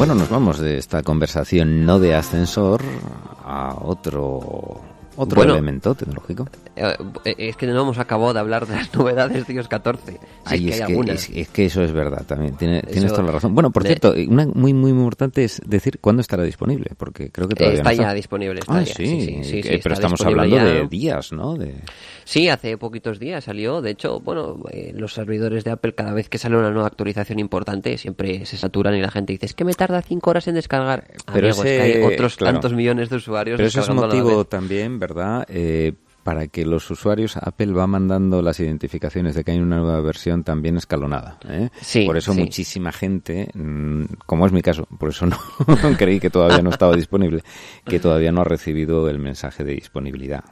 Bueno, 0.00 0.14
nos 0.14 0.30
vamos 0.30 0.58
de 0.58 0.78
esta 0.78 1.02
conversación 1.02 1.84
no 1.84 2.00
de 2.00 2.14
ascensor 2.14 2.80
a 3.44 3.76
otro 3.82 4.80
otro 5.14 5.42
elemento 5.42 5.94
tecnológico. 5.94 6.48
Eh, 6.80 6.96
eh, 7.26 7.34
es 7.36 7.56
que 7.56 7.66
no 7.66 7.78
hemos 7.78 7.98
acabado 7.98 8.32
de 8.32 8.40
hablar 8.40 8.66
de 8.66 8.74
las 8.74 8.94
novedades 8.96 9.46
de 9.46 9.52
iOS 9.52 9.68
14. 9.68 10.18
es, 10.50 11.48
que 11.48 11.66
eso 11.66 11.82
es 11.82 11.92
verdad 11.92 12.24
también. 12.26 12.56
tienes 12.56 13.06
toda 13.08 13.22
la 13.22 13.32
razón. 13.32 13.54
Bueno, 13.54 13.70
por 13.70 13.84
cierto, 13.84 14.14
una 14.28 14.46
muy, 14.46 14.72
muy 14.72 14.90
importante 14.90 15.44
es 15.44 15.60
decir 15.66 15.98
cuándo 16.00 16.22
estará 16.22 16.42
disponible, 16.42 16.92
porque 16.96 17.30
creo 17.30 17.48
que 17.48 17.54
todavía 17.54 17.80
está, 17.80 17.92
está. 17.92 18.02
ya 18.04 18.14
disponible. 18.14 18.60
Está 18.60 18.78
ah, 18.78 18.86
sí, 18.86 19.40
sí, 19.44 19.62
pero 19.82 19.94
estamos 19.94 20.20
hablando 20.22 20.56
de 20.56 20.86
días, 20.88 21.32
¿no? 21.32 21.56
De... 21.56 21.74
Sí, 22.24 22.48
hace 22.48 22.78
poquitos 22.78 23.18
días 23.18 23.44
salió. 23.44 23.82
De 23.82 23.90
hecho, 23.90 24.20
bueno, 24.20 24.62
eh, 24.70 24.92
los 24.94 25.12
servidores 25.12 25.64
de 25.64 25.72
Apple, 25.72 25.94
cada 25.94 26.14
vez 26.14 26.28
que 26.28 26.38
sale 26.38 26.56
una 26.56 26.70
nueva 26.70 26.86
actualización 26.86 27.38
importante, 27.38 27.98
siempre 27.98 28.46
se 28.46 28.56
saturan 28.56 28.94
y 28.94 29.02
la 29.02 29.10
gente 29.10 29.34
dice, 29.34 29.46
es 29.46 29.54
que 29.54 29.64
me 29.64 29.74
tarda 29.74 30.00
cinco 30.00 30.30
horas 30.30 30.48
en 30.48 30.54
descargar. 30.54 31.08
Pero 31.32 31.48
es 31.48 31.60
que 31.60 31.80
hay 31.80 32.02
otros 32.02 32.36
tantos 32.38 32.72
millones 32.72 33.10
de 33.10 33.16
usuarios. 33.16 33.56
Pero 33.58 33.68
eso 33.68 33.80
es 33.80 33.90
motivo 33.90 34.44
también, 34.46 34.98
¿verdad? 34.98 35.46
Eh, 35.48 35.92
para 36.22 36.48
que 36.48 36.64
los 36.64 36.90
usuarios, 36.90 37.36
Apple 37.36 37.72
va 37.72 37.86
mandando 37.86 38.42
las 38.42 38.60
identificaciones 38.60 39.34
de 39.34 39.44
que 39.44 39.52
hay 39.52 39.58
una 39.58 39.78
nueva 39.78 40.00
versión 40.00 40.44
también 40.44 40.76
escalonada. 40.76 41.38
¿eh? 41.48 41.70
por 42.06 42.16
eso 42.16 42.34
muchísima 42.34 42.92
gente, 42.92 43.50
mm, 43.54 44.04
como 44.26 44.46
es 44.46 44.52
mi 44.52 44.62
caso, 44.62 44.86
por 44.98 45.10
eso 45.10 45.26
no 45.26 45.38
creí 45.98 46.20
que 46.20 46.30
todavía 46.30 46.62
no 46.62 46.70
estaba 46.70 46.94
disponible, 46.94 47.42
que 47.84 48.00
todavía 48.00 48.32
no 48.32 48.42
ha 48.42 48.44
recibido 48.44 49.08
el 49.08 49.18
mensaje 49.18 49.64
de 49.64 49.74
disponibilidad. 49.74 50.44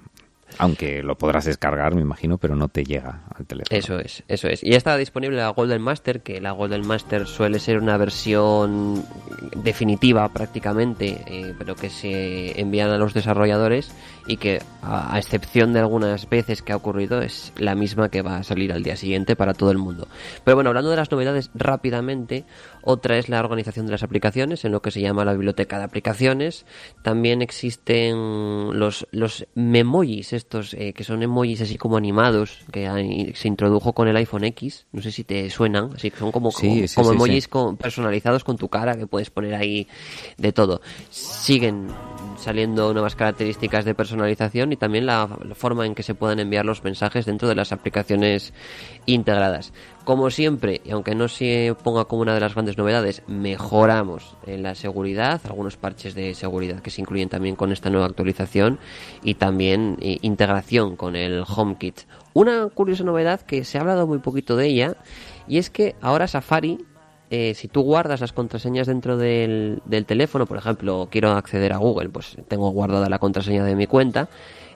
Aunque 0.56 1.02
lo 1.02 1.16
podrás 1.16 1.44
descargar, 1.44 1.94
me 1.94 2.00
imagino, 2.00 2.38
pero 2.38 2.56
no 2.56 2.68
te 2.68 2.82
llega 2.82 3.24
al 3.34 3.46
teléfono. 3.46 3.78
Eso 3.78 3.98
es, 3.98 4.24
eso 4.28 4.48
es. 4.48 4.64
Y 4.64 4.70
ya 4.70 4.78
está 4.78 4.96
disponible 4.96 5.36
la 5.36 5.50
Golden 5.50 5.82
Master, 5.82 6.22
que 6.22 6.40
la 6.40 6.52
Golden 6.52 6.86
Master 6.86 7.26
suele 7.26 7.58
ser 7.58 7.78
una 7.78 7.96
versión 7.96 9.04
definitiva 9.62 10.28
prácticamente, 10.30 11.22
eh, 11.26 11.54
pero 11.58 11.76
que 11.76 11.90
se 11.90 12.58
envían 12.58 12.90
a 12.90 12.98
los 12.98 13.12
desarrolladores 13.14 13.92
y 14.28 14.36
que, 14.36 14.60
a, 14.82 15.18
excepción 15.18 15.72
de 15.72 15.80
algunas 15.80 16.28
veces 16.28 16.60
que 16.60 16.72
ha 16.72 16.76
ocurrido, 16.76 17.22
es 17.22 17.52
la 17.56 17.74
misma 17.74 18.10
que 18.10 18.20
va 18.20 18.36
a 18.36 18.42
salir 18.42 18.72
al 18.72 18.82
día 18.82 18.94
siguiente 18.94 19.36
para 19.36 19.54
todo 19.54 19.70
el 19.70 19.78
mundo. 19.78 20.06
Pero 20.44 20.54
bueno, 20.54 20.68
hablando 20.68 20.90
de 20.90 20.96
las 20.96 21.10
novedades 21.10 21.50
rápidamente, 21.54 22.44
otra 22.82 23.16
es 23.16 23.30
la 23.30 23.40
organización 23.40 23.86
de 23.86 23.92
las 23.92 24.02
aplicaciones 24.02 24.66
en 24.66 24.72
lo 24.72 24.82
que 24.82 24.90
se 24.90 25.00
llama 25.00 25.24
la 25.24 25.32
biblioteca 25.32 25.78
de 25.78 25.84
aplicaciones. 25.84 26.66
También 27.02 27.40
existen 27.40 28.78
los, 28.78 29.08
los 29.12 29.46
memojis, 29.54 30.34
estos 30.34 30.74
eh, 30.74 30.92
que 30.92 31.04
son 31.04 31.22
emojis 31.22 31.62
así 31.62 31.78
como 31.78 31.96
animados, 31.96 32.58
que 32.70 33.32
se 33.34 33.48
introdujo 33.48 33.94
con 33.94 34.08
el 34.08 34.16
iPhone 34.16 34.44
X. 34.44 34.86
No 34.92 35.00
sé 35.00 35.10
si 35.10 35.24
te 35.24 35.48
suenan, 35.48 35.92
así 35.94 36.10
que 36.10 36.18
son 36.18 36.32
como, 36.32 36.52
como, 36.52 37.12
emojis 37.12 37.48
personalizados 37.80 38.44
con 38.44 38.58
tu 38.58 38.68
cara 38.68 38.94
que 38.94 39.06
puedes 39.06 39.30
poner 39.30 39.54
ahí 39.54 39.88
de 40.36 40.52
todo. 40.52 40.82
Siguen 41.08 41.88
saliendo 42.36 42.92
nuevas 42.92 43.16
características 43.16 43.84
de 43.84 43.94
personalización 43.94 44.17
y 44.26 44.76
también 44.76 45.06
la, 45.06 45.28
forma 45.54 45.86
en 45.86 45.94
que 45.94 46.02
se 46.02 46.14
puedan 46.14 46.40
enviar 46.40 46.64
los 46.64 46.82
mensajes 46.82 47.26
dentro 47.26 47.48
de 47.48 47.54
las 47.54 47.72
aplicaciones 47.72 48.52
integradas. 49.06 49.72
Como 50.04 50.30
siempre, 50.30 50.80
y 50.84 50.90
aunque 50.90 51.14
no 51.14 51.28
se 51.28 51.76
ponga 51.84 52.06
como 52.06 52.22
una 52.22 52.34
de 52.34 52.40
las 52.40 52.54
grandes 52.54 52.78
novedades, 52.78 53.22
mejoramos 53.26 54.36
en 54.46 54.62
la 54.62 54.74
seguridad, 54.74 55.40
algunos 55.44 55.76
parches 55.76 56.14
de 56.14 56.34
seguridad 56.34 56.80
que 56.80 56.90
se 56.90 57.02
incluyen 57.02 57.28
también 57.28 57.56
con 57.56 57.72
esta 57.72 57.90
nueva 57.90 58.06
actualización 58.06 58.78
y 59.22 59.34
también 59.34 59.98
eh, 60.00 60.18
integración 60.22 60.96
con 60.96 61.14
el 61.14 61.44
HomeKit. 61.46 62.00
Una 62.32 62.68
curiosa 62.68 63.04
novedad 63.04 63.42
que 63.42 63.64
se 63.64 63.78
ha 63.78 63.82
hablado 63.82 64.06
muy 64.06 64.18
poquito 64.18 64.56
de 64.56 64.66
ella 64.66 64.96
y 65.46 65.58
es 65.58 65.70
que 65.70 65.96
ahora 66.00 66.28
Safari 66.28 66.78
eh, 67.30 67.52
si 67.54 67.68
tú 67.68 67.82
guardas 67.82 68.20
las 68.20 68.32
contraseñas 68.32 68.86
dentro 68.86 69.16
del, 69.16 69.82
teléfono, 70.06 70.46
por 70.46 70.56
ejemplo, 70.56 71.08
quiero 71.10 71.32
acceder 71.32 71.72
a 71.72 71.76
Google, 71.76 72.08
pues 72.08 72.36
tengo 72.48 72.70
guardada 72.70 73.08
la 73.08 73.18
contraseña 73.18 73.64
de 73.64 73.76
mi 73.76 73.86
cuenta, 73.86 74.28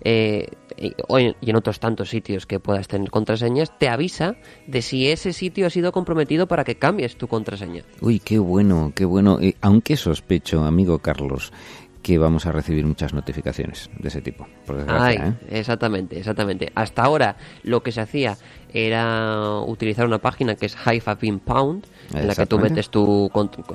eh, 0.05 0.49
y, 0.77 0.95
en 1.09 1.57
otros 1.57 1.81
tantos 1.81 2.11
sitios 2.11 2.45
que 2.45 2.61
puedas 2.61 2.89
tener 2.89 3.11
contraseñas, 3.11 3.79
te 3.79 3.89
avisa 3.89 4.37
de 4.67 4.83
si 4.83 5.09
ese 5.09 5.33
sitio 5.33 5.67
ha 5.67 5.71
sido 5.71 5.93
comprometido 5.93 6.47
para 6.47 6.65
que 6.65 6.75
cambies 6.75 7.17
tu 7.17 7.29
contraseña. 7.29 7.85
Uy, 8.01 8.19
qué 8.19 8.39
bueno, 8.39 8.93
qué 8.95 9.05
bueno. 9.05 9.39
aunque 9.61 9.97
sospecho, 9.97 10.65
amigo 10.65 10.99
Carlos, 10.99 11.53
que 12.03 12.19
vamos 12.19 12.47
a 12.47 12.53
recibir 12.53 12.85
muchas 12.85 13.15
notificaciones 13.15 13.89
de 13.99 14.09
ese 14.09 14.21
tipo. 14.21 14.47
Por 14.67 14.85
Ay, 14.89 15.17
¿eh? 15.17 15.35
Exactamente, 15.51 16.19
exactamente. 16.19 16.73
Hasta 16.75 17.03
ahora 17.03 17.37
lo 17.63 17.83
que 17.83 17.93
se 17.93 18.01
hacía 18.01 18.37
era 18.75 19.61
utilizar 19.61 20.07
una 20.07 20.19
página 20.19 20.55
que 20.55 20.67
es 20.67 20.77
Hive 20.87 21.39
Pound, 21.45 21.87
en 22.15 22.27
la 22.27 22.35
que 22.35 22.47
tú 22.47 22.59
metes 22.59 22.91
tu, 22.91 23.31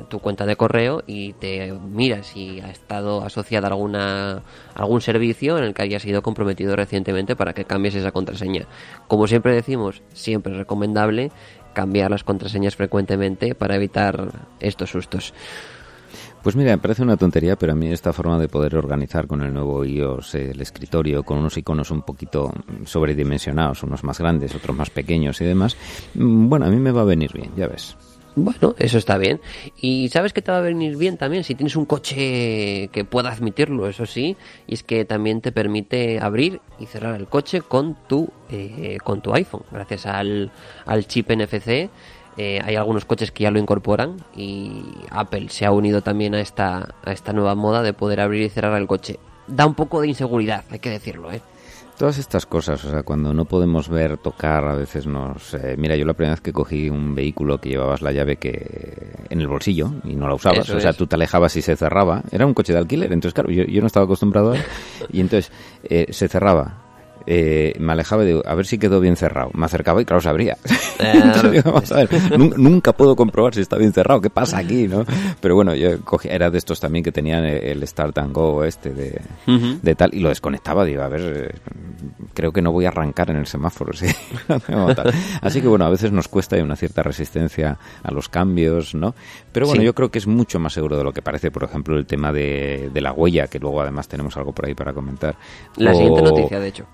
tu 0.09 0.19
cuenta 0.19 0.45
de 0.45 0.55
correo 0.55 1.03
y 1.07 1.33
te 1.33 1.73
miras 1.73 2.27
si 2.27 2.59
ha 2.61 2.69
estado 2.69 3.23
asociada 3.23 3.67
a 3.67 3.71
alguna, 3.71 4.43
algún 4.75 5.01
servicio 5.01 5.57
en 5.57 5.63
el 5.63 5.73
que 5.73 5.83
hayas 5.83 6.01
sido 6.01 6.21
comprometido 6.21 6.75
recientemente 6.75 7.35
para 7.35 7.53
que 7.53 7.65
cambies 7.65 7.95
esa 7.95 8.11
contraseña. 8.11 8.67
Como 9.07 9.27
siempre 9.27 9.53
decimos, 9.53 10.01
siempre 10.13 10.53
es 10.53 10.57
recomendable 10.57 11.31
cambiar 11.73 12.09
las 12.09 12.23
contraseñas 12.23 12.75
frecuentemente 12.75 13.53
para 13.53 13.75
evitar 13.75 14.31
estos 14.59 14.89
sustos. 14.89 15.33
Pues 16.43 16.55
mira, 16.55 16.71
me 16.71 16.77
parece 16.77 17.03
una 17.03 17.17
tontería, 17.17 17.55
pero 17.57 17.73
a 17.73 17.75
mí 17.75 17.87
esta 17.91 18.13
forma 18.13 18.39
de 18.39 18.47
poder 18.47 18.75
organizar 18.75 19.27
con 19.27 19.41
el 19.41 19.53
nuevo 19.53 19.83
iOS 19.83 20.35
el 20.35 20.61
escritorio, 20.61 21.23
con 21.23 21.39
unos 21.39 21.57
iconos 21.57 21.91
un 21.91 22.03
poquito 22.03 22.53
sobredimensionados, 22.85 23.83
unos 23.83 24.03
más 24.03 24.19
grandes, 24.19 24.55
otros 24.55 24.75
más 24.75 24.89
pequeños 24.89 25.41
y 25.41 25.45
demás, 25.45 25.75
mm, 26.13 26.47
bueno, 26.47 26.65
a 26.65 26.69
mí 26.69 26.77
me 26.77 26.91
va 26.91 27.01
a 27.01 27.05
venir 27.05 27.33
bien, 27.33 27.51
ya 27.57 27.67
ves. 27.67 27.97
Bueno, 28.39 28.75
eso 28.77 28.99
está 28.99 29.17
bien. 29.17 29.41
Y 29.81 30.09
sabes 30.09 30.31
que 30.31 30.43
te 30.43 30.51
va 30.51 30.59
a 30.59 30.61
venir 30.61 30.95
bien 30.95 31.17
también 31.17 31.43
si 31.43 31.55
tienes 31.55 31.75
un 31.75 31.85
coche 31.85 32.87
que 32.91 33.03
pueda 33.03 33.31
admitirlo, 33.31 33.87
eso 33.87 34.05
sí, 34.05 34.37
y 34.67 34.75
es 34.75 34.83
que 34.83 35.05
también 35.05 35.41
te 35.41 35.51
permite 35.51 36.19
abrir 36.19 36.61
y 36.77 36.85
cerrar 36.85 37.15
el 37.15 37.25
coche 37.25 37.61
con 37.61 37.97
tu 38.07 38.29
eh, 38.51 38.99
con 39.03 39.21
tu 39.21 39.33
iPhone, 39.33 39.63
gracias 39.71 40.05
al, 40.05 40.51
al 40.85 41.07
chip 41.07 41.31
NFC. 41.31 41.89
Eh, 42.37 42.61
hay 42.63 42.75
algunos 42.75 43.05
coches 43.05 43.31
que 43.31 43.43
ya 43.43 43.51
lo 43.51 43.57
incorporan 43.59 44.17
y 44.35 44.83
Apple 45.09 45.49
se 45.49 45.65
ha 45.65 45.71
unido 45.71 46.01
también 46.01 46.35
a 46.35 46.39
esta 46.39 46.95
a 47.03 47.11
esta 47.11 47.33
nueva 47.33 47.55
moda 47.55 47.81
de 47.81 47.93
poder 47.93 48.19
abrir 48.19 48.43
y 48.43 48.49
cerrar 48.49 48.79
el 48.79 48.87
coche. 48.87 49.19
Da 49.47 49.65
un 49.65 49.73
poco 49.73 50.01
de 50.01 50.07
inseguridad, 50.07 50.63
hay 50.69 50.79
que 50.79 50.89
decirlo, 50.89 51.31
¿eh? 51.31 51.41
Todas 51.97 52.19
estas 52.19 52.45
cosas, 52.45 52.85
o 52.85 52.91
sea, 52.91 53.01
cuando 53.01 53.33
no 53.33 53.45
podemos 53.45 53.89
ver, 53.89 54.19
tocar, 54.19 54.65
a 54.65 54.75
veces 54.75 55.07
nos... 55.07 55.55
Eh, 55.55 55.73
mira, 55.79 55.95
yo 55.95 56.05
la 56.05 56.13
primera 56.13 56.33
vez 56.33 56.41
que 56.41 56.53
cogí 56.53 56.91
un 56.91 57.15
vehículo 57.15 57.59
que 57.59 57.69
llevabas 57.69 58.03
la 58.03 58.11
llave 58.11 58.35
que 58.35 59.15
en 59.31 59.41
el 59.41 59.47
bolsillo 59.47 59.93
y 60.03 60.15
no 60.15 60.27
la 60.27 60.35
usabas, 60.35 60.69
o 60.69 60.79
sea, 60.79 60.93
tú 60.93 61.07
te 61.07 61.15
alejabas 61.15 61.55
y 61.55 61.63
se 61.63 61.75
cerraba. 61.75 62.21
Era 62.31 62.45
un 62.45 62.53
coche 62.53 62.71
de 62.71 62.77
alquiler, 62.77 63.11
entonces 63.11 63.33
claro, 63.33 63.49
yo, 63.49 63.63
yo 63.63 63.81
no 63.81 63.87
estaba 63.87 64.03
acostumbrado 64.03 64.53
a... 64.53 64.57
Y 65.11 65.21
entonces 65.21 65.51
eh, 65.85 66.05
se 66.11 66.27
cerraba 66.27 66.86
eh, 67.29 67.73
me 67.77 67.91
alejaba 67.91 68.23
y 68.23 68.27
digo, 68.27 68.41
a 68.45 68.55
ver 68.55 68.65
si 68.65 68.77
quedó 68.77 69.01
bien 69.01 69.17
cerrado. 69.17 69.51
Me 69.53 69.65
acercaba 69.65 70.01
y 70.01 70.05
claro, 70.05 70.21
se 70.21 70.29
abría. 70.29 70.57
nunca 72.37 72.93
puedo 72.93 73.15
comprobar 73.17 73.53
si 73.53 73.61
está 73.61 73.77
bien 73.77 73.91
cerrado, 73.91 74.21
qué 74.21 74.29
pasa 74.29 74.59
aquí, 74.59 74.87
¿no? 74.87 75.05
Pero 75.41 75.55
bueno, 75.55 75.75
yo 75.75 75.99
cogí, 76.01 76.29
era 76.29 76.49
de 76.49 76.57
estos 76.57 76.79
también 76.79 77.03
que 77.03 77.11
tenían 77.11 77.43
el 77.43 77.85
Start 77.85 78.17
and 78.17 78.33
Go 78.33 78.63
este 78.63 78.91
de, 78.91 79.21
de 79.45 79.95
tal 79.95 80.13
y 80.13 80.21
lo 80.21 80.29
desconectaba, 80.29 80.85
digo, 80.85 81.03
a 81.03 81.09
ver, 81.09 81.51
eh, 81.51 81.55
creo 82.33 82.53
que 82.53 82.61
no 82.61 82.71
voy 82.71 82.85
a 82.85 82.89
arrancar 82.89 83.29
en 83.29 83.37
el 83.37 83.45
semáforo. 83.45 83.91
¿sí? 83.97 84.07
Así 85.41 85.61
que 85.61 85.67
bueno, 85.67 85.85
a 85.85 85.89
veces 85.89 86.13
nos 86.13 86.29
cuesta 86.29 86.57
y 86.57 86.61
una 86.61 86.77
cierta 86.77 87.03
resistencia 87.03 87.77
a 88.03 88.11
los 88.11 88.29
cambios, 88.29 88.95
¿no? 88.95 89.13
Pero 89.51 89.67
bueno, 89.67 89.83
yo 89.83 89.93
creo 89.93 90.09
que 90.09 90.19
es 90.19 90.27
mucho 90.27 90.59
más 90.59 90.71
seguro 90.71 90.97
de 90.97 91.03
lo 91.03 91.11
que 91.11 91.21
parece, 91.21 91.51
por 91.51 91.65
ejemplo, 91.65 91.97
el 91.97 92.05
tema 92.05 92.31
de, 92.31 92.89
de 92.93 93.01
la 93.01 93.11
huella, 93.11 93.47
que 93.47 93.59
luego 93.59 93.81
además 93.81 94.07
tenemos 94.07 94.37
algo 94.37 94.53
por 94.53 94.65
ahí 94.65 94.73
para 94.73 94.93
comentar. 94.93 95.35
La 95.75 95.93
siguiente 95.93 96.21
noticia, 96.21 96.59
de 96.59 96.67
hecho 96.69 96.85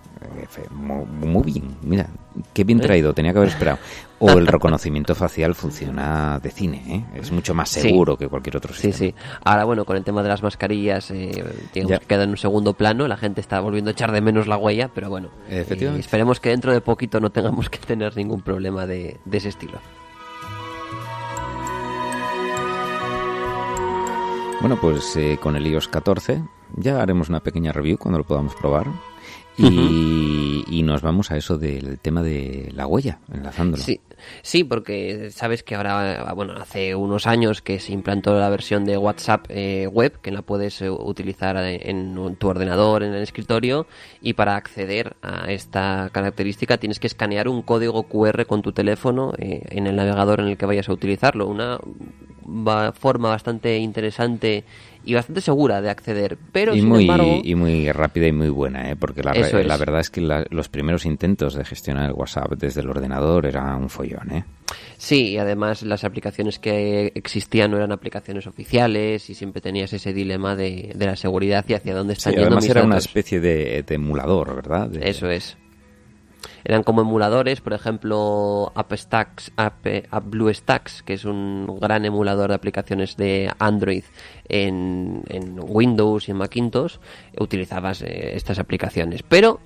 muy, 0.72 1.44
bien, 1.44 1.76
mira, 1.82 2.08
qué 2.54 2.64
bien 2.64 2.80
traído, 2.80 3.14
tenía 3.14 3.32
que 3.32 3.40
haber 3.40 3.50
esperado. 3.50 3.80
O 4.20 4.32
el 4.32 4.48
reconocimiento 4.48 5.16
facial 5.16 5.54
funciona 5.54 6.40
de 6.40 6.50
cine, 6.50 6.84
¿eh? 6.88 7.20
es 7.20 7.32
mucho 7.32 7.54
más 7.54 7.70
seguro 7.70 8.18
que 8.18 8.30
cualquier 8.30 8.56
otro 8.56 8.74
sistema. 8.74 8.94
Sí, 8.94 9.08
sí. 9.08 9.16
Ahora, 9.44 9.66
bueno, 9.66 9.84
con 9.84 9.98
el 9.98 10.04
tema 10.04 10.24
de 10.24 10.30
las 10.30 10.42
mascarillas, 10.42 11.12
eh, 11.12 11.44
queda 12.08 12.24
en 12.24 12.30
un 12.30 12.38
segundo 12.38 12.74
plano, 12.74 13.08
la 13.08 13.18
gente 13.18 13.42
está 13.42 13.60
volviendo 13.60 13.90
a 13.90 13.92
echar 13.92 14.12
de 14.14 14.22
menos 14.22 14.48
la 14.48 14.58
huella, 14.58 14.90
pero 14.94 15.10
bueno, 15.10 15.30
eh, 15.50 15.66
esperemos 16.00 16.40
que 16.40 16.50
dentro 16.50 16.72
de 16.72 16.80
poquito 16.80 17.20
no 17.20 17.32
tengamos 17.32 17.70
que 17.70 17.80
tener 17.80 18.16
ningún 18.16 18.42
problema 18.42 18.86
de, 18.86 19.20
de 19.26 19.38
ese 19.38 19.50
estilo. 19.50 19.80
Bueno, 24.64 24.80
pues 24.80 25.18
eh, 25.18 25.38
con 25.42 25.58
el 25.58 25.68
iOS 25.68 25.90
14 25.90 26.42
ya 26.78 27.02
haremos 27.02 27.28
una 27.28 27.42
pequeña 27.42 27.74
review 27.74 27.98
cuando 27.98 28.20
lo 28.20 28.24
podamos 28.24 28.56
probar. 28.56 28.88
Y, 29.58 30.82
nos 30.84 31.02
vamos 31.02 31.32
a 31.32 31.38
eso 31.38 31.58
del 31.58 32.00
tema 32.00 32.22
de 32.24 32.70
la 32.74 32.88
huella, 32.88 33.20
enlazándolo. 33.34 33.82
Sí, 33.82 34.02
sí, 34.42 34.64
porque 34.64 35.30
sabes 35.32 35.64
que 35.64 35.76
ahora, 35.76 36.34
bueno, 36.34 36.54
hace 36.54 36.94
unos 36.94 37.26
años 37.26 37.62
que 37.62 37.80
se 37.80 37.94
implantó 37.94 38.38
la 38.38 38.50
versión 38.50 38.84
de 38.84 38.98
WhatsApp 38.98 39.46
eh, 39.50 39.88
web, 39.88 40.20
que 40.22 40.32
la 40.32 40.42
puedes 40.42 40.82
eh, 40.82 40.90
utilizar 40.90 41.56
en 41.58 42.36
tu 42.36 42.48
ordenador, 42.48 43.04
en 43.04 43.14
el 43.14 43.22
escritorio, 43.22 43.88
y 44.22 44.34
para 44.34 44.56
acceder 44.56 45.16
a 45.22 45.52
esta 45.52 46.10
característica 46.12 46.78
tienes 46.78 47.00
que 47.00 47.08
escanear 47.08 47.48
un 47.48 47.62
código 47.62 48.04
QR 48.04 48.46
con 48.46 48.62
tu 48.62 48.74
teléfono 48.74 49.34
eh, 49.38 49.62
en 49.70 49.88
el 49.88 49.96
navegador 49.96 50.42
en 50.42 50.48
el 50.48 50.58
que 50.58 50.66
vayas 50.66 50.90
a 50.90 50.94
utilizarlo. 50.94 51.48
Una 51.48 51.80
forma 52.94 53.30
bastante 53.30 53.78
interesante 53.78 54.66
y 55.04 55.14
bastante 55.14 55.42
segura 55.42 55.82
de 55.82 55.90
acceder. 55.90 56.38
Pero, 56.52 56.74
y 56.74 56.80
sin 56.80 56.90
muy, 56.90 57.02
embargo... 57.04 57.42
Y 57.44 57.56
muy 57.56 57.92
rápida 57.92 58.28
y 58.28 58.32
muy 58.32 58.50
buena, 58.50 58.92
¿eh? 58.92 58.96
porque 58.96 59.24
la, 59.24 59.34
la 59.34 59.78
verdad 59.78 60.00
es 60.00 60.10
que 60.10 60.22
los 60.22 60.70
primeros 60.70 61.06
intentos 61.06 61.56
de 61.56 61.66
gestionar 61.66 62.06
el 62.06 62.14
WhatsApp 62.14 62.54
desde 62.54 62.82
el 62.82 62.90
ordenador 62.90 63.46
era 63.46 63.76
un 63.76 63.90
follón. 63.90 64.32
¿eh? 64.32 64.46
Sí, 64.98 65.32
y 65.32 65.38
además 65.38 65.84
las 65.84 66.04
aplicaciones 66.04 66.60
que 66.60 67.12
existían 67.16 67.72
no 67.72 67.78
eran 67.78 67.92
aplicaciones 67.92 68.48
oficiales 68.48 69.30
y 69.30 69.34
siempre 69.34 69.62
tenías 69.62 69.92
ese 69.94 70.14
dilema 70.14 70.56
de, 70.56 70.94
de 70.96 71.06
la 71.06 71.16
seguridad 71.16 71.66
y 71.68 71.74
hacia 71.74 71.94
dónde 71.94 72.14
están 72.14 72.34
sí, 72.34 72.40
yendo 72.40 72.58
además 72.58 72.70
era 72.70 72.84
una 72.84 72.98
especie 72.98 73.40
de, 73.40 73.84
emulador, 73.88 74.56
¿verdad? 74.56 74.90
Eso 75.02 75.30
es 75.30 75.58
eran 76.64 76.84
como 76.84 77.02
emuladores, 77.02 77.62
por 77.62 77.74
ejemplo, 77.74 78.72
AppStacks, 78.76 79.52
App, 79.58 79.86
AppBlueStacks, 80.10 81.04
que 81.04 81.14
es 81.14 81.26
un 81.26 81.78
gran 81.80 82.06
emulador 82.06 82.50
de 82.50 82.56
aplicaciones 82.56 83.18
de 83.18 83.52
Android 83.60 84.04
en, 84.48 85.24
en 85.28 85.60
Windows 85.62 86.28
y 86.28 86.32
en 86.32 86.38
Macintosh, 86.38 86.98
utilizabas 87.40 88.02
eh, 88.02 88.36
estas 88.36 88.60
aplicaciones. 88.60 89.24
Pero 89.24 89.60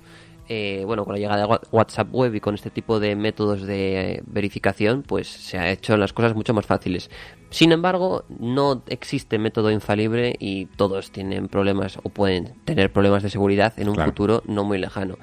eh, 0.48 0.82
bueno, 0.86 1.04
con 1.04 1.14
la 1.14 1.18
llegada 1.18 1.46
de 1.46 1.58
WhatsApp 1.70 2.08
Web 2.10 2.34
y 2.34 2.40
con 2.40 2.54
este 2.54 2.70
tipo 2.70 3.00
de 3.00 3.16
métodos 3.16 3.62
de 3.62 4.22
verificación, 4.26 5.02
pues 5.02 5.28
se 5.28 5.58
ha 5.58 5.70
hecho 5.70 5.96
las 5.96 6.12
cosas 6.12 6.34
mucho 6.34 6.54
más 6.54 6.64
fáciles. 6.64 7.10
Sin 7.50 7.72
embargo, 7.72 8.24
no 8.28 8.82
existe 8.88 9.38
método 9.38 9.70
infalible 9.70 10.36
y 10.38 10.66
todos 10.66 11.12
tienen 11.12 11.48
problemas 11.48 11.98
o 12.02 12.08
pueden 12.08 12.54
tener 12.64 12.92
problemas 12.92 13.22
de 13.22 13.30
seguridad 13.30 13.72
en 13.78 13.88
un 13.88 13.96
futuro 13.96 14.42
no 14.46 14.64
muy 14.64 14.78
lejano. 14.78 15.18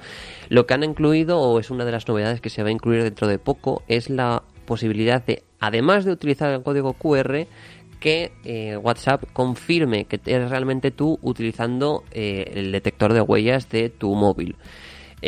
Lo 0.48 0.66
que 0.66 0.74
han 0.74 0.84
incluido, 0.84 1.40
o 1.40 1.58
es 1.58 1.70
una 1.70 1.84
de 1.84 1.92
las 1.92 2.06
novedades 2.06 2.40
que 2.40 2.50
se 2.50 2.62
va 2.62 2.68
a 2.68 2.72
incluir 2.72 3.02
dentro 3.02 3.26
de 3.26 3.38
poco, 3.38 3.82
es 3.88 4.10
la 4.10 4.42
posibilidad 4.64 5.24
de, 5.24 5.42
además 5.60 6.04
de 6.04 6.12
utilizar 6.12 6.52
el 6.52 6.62
código 6.62 6.92
QR, 6.94 7.46
que 8.00 8.32
eh, 8.44 8.76
WhatsApp 8.76 9.24
confirme 9.32 10.04
que 10.04 10.20
eres 10.26 10.50
realmente 10.50 10.90
tú 10.90 11.18
utilizando 11.22 12.04
eh, 12.12 12.52
el 12.54 12.72
detector 12.72 13.12
de 13.12 13.20
huellas 13.20 13.68
de 13.70 13.88
tu 13.88 14.14
móvil. 14.14 14.56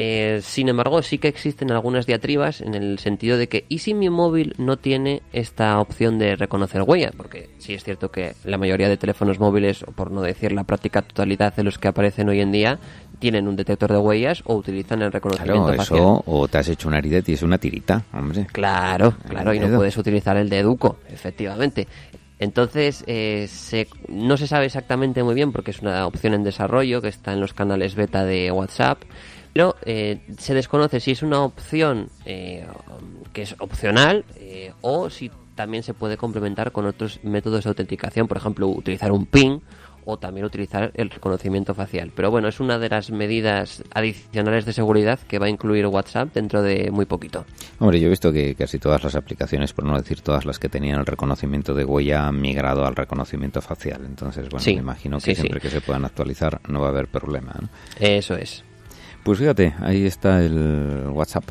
Eh, 0.01 0.41
sin 0.43 0.69
embargo, 0.69 1.03
sí 1.03 1.19
que 1.19 1.27
existen 1.27 1.73
algunas 1.73 2.07
diatribas 2.07 2.61
en 2.61 2.75
el 2.75 3.01
sentido 3.01 3.37
de 3.37 3.49
que, 3.49 3.65
¿y 3.69 3.79
si 3.79 3.95
mi 3.95 4.09
móvil 4.11 4.55
no 4.57 4.77
tiene 4.77 5.23
esta 5.33 5.81
opción 5.81 6.21
de 6.21 6.37
reconocer 6.37 6.83
huella? 6.83 7.11
Porque 7.17 7.51
sí 7.59 7.75
es 7.75 7.83
cierto 7.83 8.13
que 8.13 8.35
la 8.45 8.59
mayoría 8.59 8.89
de 8.89 8.97
teléfonos 8.97 9.41
móviles, 9.41 9.83
o 9.83 9.91
por 9.91 10.13
no 10.13 10.23
decir 10.23 10.53
la 10.53 10.63
práctica 10.63 11.03
totalidad 11.03 11.53
de 11.57 11.65
los 11.65 11.79
que 11.79 11.89
aparecen 11.89 12.29
hoy 12.29 12.41
en 12.41 12.53
día, 12.53 12.79
tienen 13.19 13.49
un 13.49 13.57
detector 13.57 13.91
de 13.91 13.99
huellas 13.99 14.45
o 14.47 14.55
utilizan 14.55 15.03
el 15.03 15.11
reconocimiento 15.11 15.73
claro, 15.73 15.83
eso, 15.83 16.23
o 16.27 16.47
te 16.47 16.59
has 16.59 16.69
hecho 16.69 16.87
una 16.87 16.99
herida 16.99 17.21
y 17.27 17.33
es 17.33 17.43
una 17.43 17.59
tirita, 17.59 18.05
hombre. 18.13 18.47
Claro, 18.53 19.15
claro, 19.29 19.53
y 19.53 19.59
no 19.59 19.77
puedes 19.77 19.97
utilizar 19.97 20.37
el 20.37 20.49
de 20.49 20.61
Educo, 20.61 20.99
efectivamente. 21.09 21.89
Entonces, 22.39 23.03
eh, 23.09 23.49
no 24.09 24.37
se 24.37 24.47
sabe 24.47 24.67
exactamente 24.67 25.25
muy 25.25 25.35
bien 25.35 25.51
porque 25.51 25.73
es 25.73 25.81
una 25.81 26.07
opción 26.07 26.35
en 26.35 26.45
desarrollo 26.45 27.03
que 27.03 27.09
está 27.09 27.33
en 27.33 27.41
los 27.41 27.53
canales 27.53 27.97
beta 27.97 28.25
de 28.25 28.53
WhatsApp 28.53 29.03
pero 29.59 29.75
eh, 29.85 30.21
se 30.39 30.55
desconoce 30.55 31.01
si 31.01 31.11
es 31.11 31.25
una 31.25 31.41
opción 31.41 32.11
eh, 32.25 32.65
que 33.33 33.43
es 33.43 33.57
opcional 33.59 34.25
eh, 34.37 34.73
o 34.83 35.11
si 35.11 35.33
también 35.57 35.83
se 35.83 35.95
puede 35.95 36.17
complementar 36.17 36.71
con 36.71 36.87
otros 36.87 37.19
métodos 37.25 37.65
de 37.65 37.71
autenticación, 37.71 38.29
por 38.29 38.37
ejemplo, 38.37 38.69
utilizar 38.69 39.11
un 39.11 39.27
PIN 39.27 39.61
o 40.05 40.17
también 40.17 40.47
utilizar 40.47 40.93
el 40.95 41.11
reconocimiento 41.11 41.75
facial. 41.75 42.13
Pero 42.15 42.31
bueno, 42.31 42.47
es 42.47 42.61
una 42.61 42.79
de 42.79 42.89
las 42.89 43.11
medidas 43.11 43.83
adicionales 43.93 44.65
de 44.65 44.73
seguridad 44.73 45.19
que 45.27 45.41
va 45.41 45.47
a 45.47 45.49
incluir 45.49 45.89
WhatsApp 45.89 46.33
dentro 46.33 46.63
de 46.63 46.93
muy 46.93 47.07
poquito. 47.07 47.45
Hombre, 47.81 47.99
yo 47.99 48.07
he 48.07 48.11
visto 48.11 48.33
que 48.33 48.55
casi 48.55 48.79
todas 48.79 49.03
las 49.03 49.17
aplicaciones, 49.17 49.73
por 49.73 49.87
no 49.87 49.97
decir 49.97 50.21
todas 50.21 50.45
las 50.45 50.61
que 50.61 50.69
tenían 50.69 51.01
el 51.01 51.07
reconocimiento 51.07 51.75
de 51.75 51.85
huella, 51.85 52.29
han 52.29 52.41
migrado 52.41 52.87
al 52.87 52.95
reconocimiento 52.95 53.61
facial. 53.61 54.03
Entonces, 54.07 54.49
bueno, 54.49 54.65
me 54.65 54.73
imagino 54.73 55.19
que 55.19 55.35
siempre 55.35 55.61
que 55.61 55.69
se 55.69 55.81
puedan 55.81 56.05
actualizar 56.05 56.61
no 56.69 56.81
va 56.81 56.87
a 56.87 56.91
haber 56.91 57.09
problema. 57.09 57.57
Eso 57.99 58.37
es. 58.37 58.63
Pues 59.29 59.41
fíjate, 59.41 59.75
ahí 59.83 60.07
está 60.07 60.43
el 60.43 61.11
WhatsApp 61.13 61.45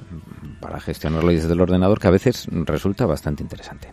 para 0.60 0.80
gestionarlo 0.80 1.30
desde 1.30 1.54
el 1.54 1.62
ordenador, 1.62 2.00
que 2.00 2.08
a 2.08 2.10
veces 2.10 2.48
resulta 2.50 3.06
bastante 3.06 3.44
interesante. 3.44 3.90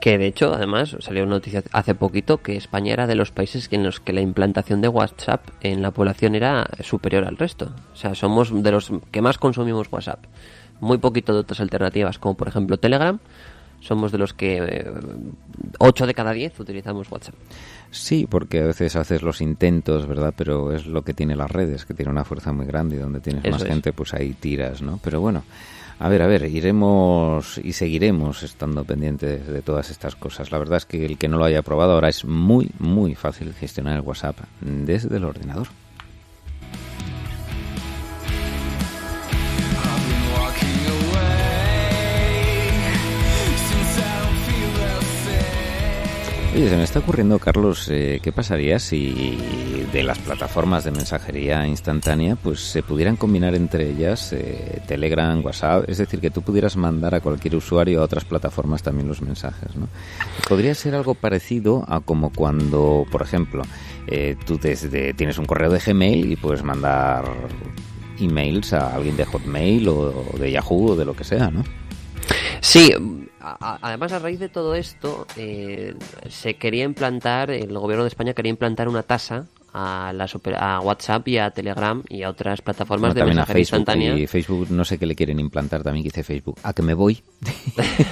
Que 0.00 0.16
de 0.16 0.26
hecho, 0.26 0.54
además, 0.54 0.96
salió 1.00 1.24
una 1.24 1.32
noticia 1.32 1.62
hace 1.72 1.94
poquito 1.94 2.38
que 2.38 2.56
España 2.56 2.94
era 2.94 3.06
de 3.06 3.16
los 3.16 3.30
países 3.30 3.68
en 3.72 3.84
los 3.84 4.00
que 4.00 4.14
la 4.14 4.22
implantación 4.22 4.80
de 4.80 4.88
WhatsApp 4.88 5.46
en 5.60 5.82
la 5.82 5.90
población 5.90 6.34
era 6.34 6.66
superior 6.82 7.26
al 7.26 7.36
resto. 7.36 7.74
O 7.92 7.96
sea, 7.96 8.14
somos 8.14 8.62
de 8.62 8.72
los 8.72 8.90
que 9.10 9.20
más 9.20 9.36
consumimos 9.36 9.92
WhatsApp. 9.92 10.24
Muy 10.80 10.96
poquito 10.96 11.34
de 11.34 11.40
otras 11.40 11.60
alternativas, 11.60 12.18
como 12.18 12.38
por 12.38 12.48
ejemplo 12.48 12.78
Telegram. 12.78 13.18
Somos 13.80 14.12
de 14.12 14.18
los 14.18 14.32
que 14.32 14.82
8 15.78 16.06
de 16.06 16.14
cada 16.14 16.32
10 16.32 16.58
utilizamos 16.58 17.10
WhatsApp. 17.10 17.34
Sí, 17.90 18.26
porque 18.28 18.60
a 18.60 18.66
veces 18.66 18.94
haces 18.96 19.22
los 19.22 19.40
intentos, 19.40 20.06
¿verdad? 20.06 20.32
Pero 20.36 20.72
es 20.72 20.86
lo 20.86 21.02
que 21.02 21.14
tiene 21.14 21.34
las 21.34 21.50
redes, 21.50 21.84
que 21.84 21.94
tiene 21.94 22.10
una 22.12 22.24
fuerza 22.24 22.52
muy 22.52 22.66
grande 22.66 22.96
y 22.96 22.98
donde 22.98 23.20
tienes 23.20 23.50
más 23.50 23.64
gente, 23.64 23.92
pues 23.92 24.14
ahí 24.14 24.34
tiras, 24.34 24.80
¿no? 24.80 25.00
Pero 25.02 25.20
bueno, 25.20 25.42
a 25.98 26.08
ver, 26.08 26.22
a 26.22 26.26
ver, 26.26 26.44
iremos 26.44 27.58
y 27.58 27.72
seguiremos 27.72 28.42
estando 28.42 28.84
pendientes 28.84 29.46
de 29.46 29.60
todas 29.60 29.90
estas 29.90 30.14
cosas. 30.14 30.50
La 30.50 30.58
verdad 30.58 30.78
es 30.78 30.86
que 30.86 31.04
el 31.04 31.18
que 31.18 31.28
no 31.28 31.36
lo 31.36 31.44
haya 31.44 31.62
probado 31.62 31.92
ahora 31.92 32.08
es 32.08 32.24
muy, 32.24 32.70
muy 32.78 33.14
fácil 33.14 33.52
gestionar 33.52 33.96
el 33.96 34.02
WhatsApp 34.02 34.38
desde 34.60 35.16
el 35.16 35.24
ordenador. 35.24 35.68
Oye, 46.60 46.68
se 46.68 46.76
me 46.76 46.84
está 46.84 46.98
ocurriendo, 46.98 47.38
Carlos, 47.38 47.88
eh, 47.88 48.20
¿qué 48.22 48.32
pasaría 48.32 48.78
si 48.78 49.38
de 49.90 50.02
las 50.02 50.18
plataformas 50.18 50.84
de 50.84 50.90
mensajería 50.90 51.66
instantánea 51.66 52.36
pues 52.36 52.60
se 52.60 52.82
pudieran 52.82 53.16
combinar 53.16 53.54
entre 53.54 53.88
ellas 53.88 54.34
eh, 54.34 54.82
Telegram, 54.86 55.42
WhatsApp? 55.42 55.88
Es 55.88 55.96
decir, 55.96 56.20
que 56.20 56.28
tú 56.28 56.42
pudieras 56.42 56.76
mandar 56.76 57.14
a 57.14 57.22
cualquier 57.22 57.56
usuario 57.56 58.02
a 58.02 58.04
otras 58.04 58.26
plataformas 58.26 58.82
también 58.82 59.08
los 59.08 59.22
mensajes, 59.22 59.74
¿no? 59.74 59.88
Podría 60.50 60.74
ser 60.74 60.94
algo 60.94 61.14
parecido 61.14 61.86
a 61.88 62.00
como 62.00 62.30
cuando, 62.30 63.06
por 63.10 63.22
ejemplo, 63.22 63.62
eh, 64.06 64.36
tú 64.44 64.58
desde, 64.58 65.14
tienes 65.14 65.38
un 65.38 65.46
correo 65.46 65.70
de 65.70 65.78
Gmail 65.78 66.30
y 66.30 66.36
puedes 66.36 66.62
mandar 66.62 67.24
emails 68.18 68.74
a 68.74 68.96
alguien 68.96 69.16
de 69.16 69.24
Hotmail 69.24 69.88
o 69.88 70.34
de 70.38 70.52
Yahoo 70.52 70.90
o 70.90 70.96
de 70.96 71.06
lo 71.06 71.16
que 71.16 71.24
sea, 71.24 71.50
¿no? 71.50 71.64
Sí, 72.60 72.92
además 73.40 74.12
a 74.12 74.18
raíz 74.18 74.38
de 74.38 74.48
todo 74.48 74.74
esto 74.74 75.26
eh, 75.36 75.94
se 76.28 76.54
quería 76.54 76.84
implantar, 76.84 77.50
el 77.50 77.76
gobierno 77.78 78.04
de 78.04 78.08
España 78.08 78.34
quería 78.34 78.50
implantar 78.50 78.88
una 78.88 79.02
tasa 79.02 79.46
a, 79.72 80.12
las, 80.14 80.36
a 80.56 80.80
WhatsApp 80.80 81.28
y 81.28 81.38
a 81.38 81.50
Telegram 81.50 82.02
y 82.08 82.22
a 82.22 82.30
otras 82.30 82.60
plataformas 82.60 83.14
de 83.14 83.24
mensajería 83.24 83.60
instantánea. 83.60 84.16
Y 84.16 84.26
Facebook 84.26 84.68
no 84.70 84.84
sé 84.84 84.98
qué 84.98 85.06
le 85.06 85.14
quieren 85.14 85.40
implantar 85.40 85.82
también, 85.82 86.04
dice 86.04 86.22
Facebook. 86.22 86.58
¿A 86.62 86.72
que 86.72 86.82
me 86.82 86.94
voy? 86.94 87.22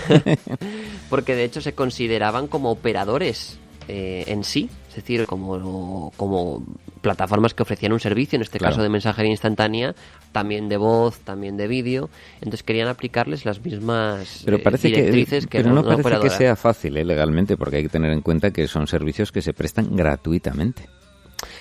Porque 1.10 1.34
de 1.34 1.44
hecho 1.44 1.60
se 1.60 1.74
consideraban 1.74 2.46
como 2.46 2.70
operadores 2.70 3.58
eh, 3.88 4.24
en 4.26 4.44
sí, 4.44 4.68
es 4.90 4.96
decir, 4.96 5.26
como, 5.26 6.12
como 6.16 6.64
plataformas 7.00 7.54
que 7.54 7.62
ofrecían 7.62 7.92
un 7.92 8.00
servicio, 8.00 8.36
en 8.36 8.42
este 8.42 8.58
caso 8.58 8.82
de 8.82 8.88
mensajería 8.88 9.30
instantánea, 9.30 9.94
también 10.32 10.68
de 10.68 10.76
voz, 10.76 11.18
también 11.20 11.56
de 11.56 11.66
vídeo. 11.68 12.10
Entonces 12.36 12.62
querían 12.62 12.88
aplicarles 12.88 13.44
las 13.44 13.62
mismas 13.64 14.42
pero 14.44 14.58
eh, 14.58 14.60
parece 14.60 14.88
directrices 14.88 15.46
que, 15.46 15.62
pero 15.62 15.72
no 15.72 15.84
parece 15.84 16.20
que 16.20 16.30
sea 16.30 16.56
fácil 16.56 16.96
eh, 16.96 17.04
legalmente, 17.04 17.56
porque 17.56 17.76
hay 17.76 17.82
que 17.84 17.88
tener 17.88 18.12
en 18.12 18.20
cuenta 18.20 18.50
que 18.50 18.66
son 18.68 18.86
servicios 18.86 19.32
que 19.32 19.42
se 19.42 19.52
prestan 19.52 19.94
gratuitamente. 19.94 20.88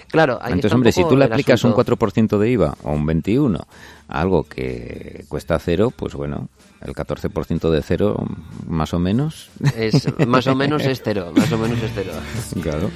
Claro, 0.09 0.39
Entonces, 0.43 0.73
hombre, 0.73 0.91
si 0.91 1.03
tú 1.03 1.17
le 1.17 1.25
aplicas 1.25 1.63
un 1.63 1.73
4% 1.73 2.37
de 2.37 2.49
IVA 2.49 2.77
o 2.83 2.93
un 2.93 3.05
21% 3.05 3.65
a 4.07 4.21
algo 4.21 4.43
que 4.43 5.25
cuesta 5.27 5.59
cero, 5.59 5.91
pues 5.95 6.13
bueno, 6.13 6.49
el 6.81 6.93
14% 6.93 7.69
de 7.69 7.81
cero, 7.81 8.25
más 8.65 8.93
o 8.93 8.99
menos. 8.99 9.49
Es, 9.75 10.07
más 10.25 10.47
o 10.47 10.55
menos 10.55 10.85
es 10.85 11.01
cero, 11.03 11.33
más 11.35 11.51
o 11.51 11.57
menos 11.57 11.81
es 11.83 11.91
cero. 11.93 12.13
Claro. 12.61 12.89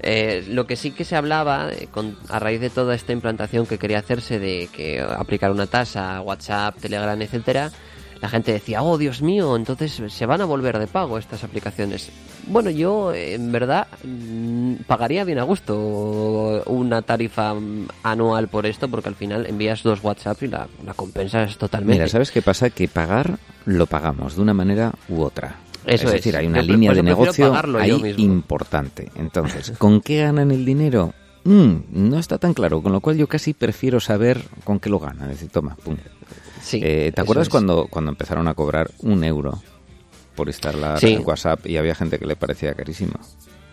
Eh, 0.00 0.44
lo 0.48 0.66
que 0.66 0.76
sí 0.76 0.90
que 0.90 1.04
se 1.04 1.16
hablaba, 1.16 1.70
eh, 1.72 1.88
a 2.28 2.38
raíz 2.38 2.60
de 2.60 2.70
toda 2.70 2.94
esta 2.94 3.12
implantación 3.12 3.66
que 3.66 3.78
quería 3.78 3.98
hacerse 3.98 4.38
de 4.38 4.68
que 4.72 5.00
aplicar 5.00 5.50
una 5.50 5.66
tasa, 5.66 6.20
WhatsApp, 6.20 6.76
Telegram, 6.80 7.20
etcétera, 7.20 7.70
la 8.20 8.28
gente 8.28 8.52
decía, 8.52 8.82
oh 8.82 8.98
Dios 8.98 9.22
mío, 9.22 9.56
entonces 9.56 10.00
se 10.06 10.26
van 10.26 10.40
a 10.40 10.44
volver 10.44 10.78
de 10.78 10.86
pago 10.86 11.18
estas 11.18 11.44
aplicaciones. 11.44 12.10
Bueno, 12.46 12.70
yo 12.70 13.12
en 13.12 13.52
verdad 13.52 13.88
mm, 14.04 14.74
pagaría 14.86 15.24
bien 15.24 15.38
a 15.38 15.42
gusto 15.42 16.62
una 16.66 17.02
tarifa 17.02 17.54
anual 18.02 18.48
por 18.48 18.66
esto, 18.66 18.88
porque 18.88 19.08
al 19.08 19.16
final 19.16 19.46
envías 19.46 19.82
dos 19.82 20.02
WhatsApp 20.02 20.42
y 20.44 20.48
la, 20.48 20.68
la 20.84 20.94
compensas 20.94 21.58
totalmente. 21.58 21.94
Mira, 21.94 22.08
¿sabes 22.08 22.30
qué 22.30 22.42
pasa? 22.42 22.70
Que 22.70 22.88
pagar 22.88 23.38
lo 23.64 23.86
pagamos 23.86 24.36
de 24.36 24.42
una 24.42 24.54
manera 24.54 24.92
u 25.08 25.22
otra. 25.22 25.56
Eso 25.86 26.06
es 26.08 26.12
decir, 26.14 26.36
hay 26.36 26.46
una 26.46 26.62
línea 26.62 26.92
de 26.92 27.02
negocio 27.02 27.54
ahí 27.78 28.14
importante. 28.18 29.10
Entonces, 29.14 29.72
¿con 29.78 30.00
qué 30.00 30.22
ganan 30.22 30.50
el 30.50 30.64
dinero? 30.64 31.14
Mm, 31.44 31.76
no 31.90 32.18
está 32.18 32.38
tan 32.38 32.54
claro, 32.54 32.82
con 32.82 32.92
lo 32.92 33.00
cual 33.00 33.16
yo 33.16 33.28
casi 33.28 33.54
prefiero 33.54 34.00
saber 34.00 34.42
con 34.64 34.80
qué 34.80 34.90
lo 34.90 34.98
ganan. 34.98 35.30
Es 35.30 35.36
decir, 35.36 35.50
toma, 35.50 35.76
pum. 35.76 35.96
Eh, 36.72 37.12
¿Te 37.14 37.20
acuerdas 37.20 37.48
cuando, 37.48 37.86
cuando 37.88 38.10
empezaron 38.10 38.48
a 38.48 38.54
cobrar 38.54 38.90
un 38.98 39.22
euro 39.22 39.62
por 40.34 40.48
instalar 40.48 41.02
en 41.04 41.22
WhatsApp 41.24 41.64
y 41.66 41.76
había 41.76 41.94
gente 41.94 42.18
que 42.18 42.26
le 42.26 42.34
parecía 42.34 42.74
carísimo? 42.74 43.14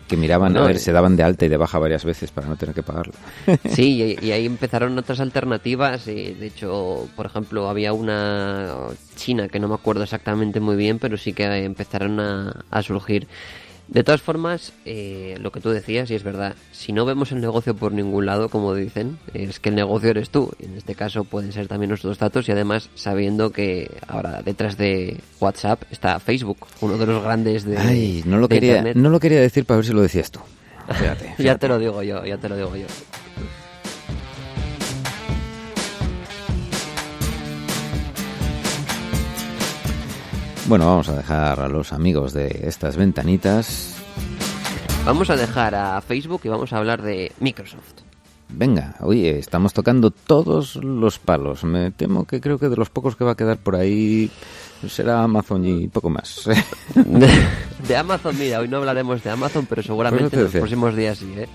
Que 0.08 0.16
miraban, 0.16 0.56
a 0.56 0.62
ver, 0.62 0.78
se 0.78 0.92
daban 0.92 1.16
de 1.16 1.22
alta 1.22 1.46
y 1.46 1.48
de 1.48 1.56
baja 1.56 1.78
varias 1.78 2.04
veces 2.04 2.30
para 2.30 2.46
no 2.46 2.56
tener 2.56 2.74
que 2.74 2.82
pagarlo. 2.82 3.14
Sí, 3.68 4.16
y, 4.22 4.32
ahí 4.32 4.46
empezaron 4.46 4.96
otras 4.98 5.20
alternativas. 5.20 6.06
Y 6.08 6.34
de 6.34 6.46
hecho, 6.46 7.08
por 7.16 7.26
ejemplo, 7.26 7.68
había 7.68 7.92
una 7.92 8.74
china 9.16 9.48
que 9.48 9.58
no 9.58 9.68
me 9.68 9.74
acuerdo 9.74 10.02
exactamente 10.02 10.60
muy 10.60 10.76
bien, 10.76 10.98
pero 10.98 11.16
sí 11.16 11.32
que 11.32 11.44
empezaron 11.64 12.20
a, 12.20 12.64
a 12.70 12.82
surgir 12.82 13.26
de 13.88 14.02
todas 14.02 14.22
formas, 14.22 14.72
eh, 14.84 15.36
lo 15.40 15.52
que 15.52 15.60
tú 15.60 15.70
decías, 15.70 16.10
y 16.10 16.14
es 16.14 16.22
verdad, 16.22 16.54
si 16.72 16.92
no 16.92 17.04
vemos 17.04 17.32
el 17.32 17.40
negocio 17.40 17.74
por 17.74 17.92
ningún 17.92 18.26
lado, 18.26 18.48
como 18.48 18.74
dicen, 18.74 19.18
es 19.34 19.60
que 19.60 19.68
el 19.68 19.74
negocio 19.74 20.10
eres 20.10 20.30
tú. 20.30 20.52
Y 20.58 20.64
en 20.66 20.76
este 20.76 20.94
caso 20.94 21.24
pueden 21.24 21.52
ser 21.52 21.68
también 21.68 21.90
nuestros 21.90 22.18
datos 22.18 22.48
y 22.48 22.52
además 22.52 22.88
sabiendo 22.94 23.50
que 23.50 23.90
ahora 24.08 24.42
detrás 24.42 24.76
de 24.76 25.18
WhatsApp 25.40 25.82
está 25.90 26.18
Facebook, 26.18 26.66
uno 26.80 26.96
de 26.96 27.06
los 27.06 27.22
grandes 27.22 27.64
de, 27.64 27.76
Ay, 27.76 28.22
no 28.26 28.38
lo 28.38 28.48
quería, 28.48 28.82
No 28.94 29.10
lo 29.10 29.20
quería 29.20 29.40
decir 29.40 29.64
para 29.64 29.76
ver 29.76 29.86
si 29.86 29.92
lo 29.92 30.02
decías 30.02 30.30
tú. 30.30 30.40
ya 31.38 31.56
te 31.58 31.68
lo 31.68 31.78
digo 31.78 32.02
yo, 32.02 32.24
ya 32.24 32.38
te 32.38 32.48
lo 32.48 32.56
digo 32.56 32.76
yo. 32.76 32.86
Bueno, 40.66 40.86
vamos 40.86 41.10
a 41.10 41.16
dejar 41.16 41.60
a 41.60 41.68
los 41.68 41.92
amigos 41.92 42.32
de 42.32 42.62
estas 42.64 42.96
ventanitas. 42.96 43.96
Vamos 45.04 45.28
a 45.28 45.36
dejar 45.36 45.74
a 45.74 46.00
Facebook 46.00 46.40
y 46.44 46.48
vamos 46.48 46.72
a 46.72 46.78
hablar 46.78 47.02
de 47.02 47.32
Microsoft. 47.38 48.00
Venga, 48.48 48.94
oye, 49.00 49.38
estamos 49.38 49.74
tocando 49.74 50.10
todos 50.10 50.76
los 50.76 51.18
palos. 51.18 51.64
Me 51.64 51.90
temo 51.90 52.24
que 52.24 52.40
creo 52.40 52.58
que 52.58 52.70
de 52.70 52.76
los 52.76 52.88
pocos 52.88 53.14
que 53.14 53.24
va 53.24 53.32
a 53.32 53.36
quedar 53.36 53.58
por 53.58 53.76
ahí 53.76 54.30
será 54.88 55.22
Amazon 55.22 55.66
y 55.66 55.88
poco 55.88 56.08
más. 56.08 56.48
de, 56.94 57.96
Amazon, 57.96 58.38
mira, 58.38 58.60
hoy 58.60 58.68
no 58.68 58.78
hablaremos 58.78 59.22
de 59.22 59.30
Amazon, 59.30 59.66
pero 59.66 59.82
seguramente 59.82 60.34
en 60.34 60.44
los 60.44 60.52
próximos 60.52 60.96
días 60.96 61.18
sí. 61.18 61.30
¿eh? 61.36 61.46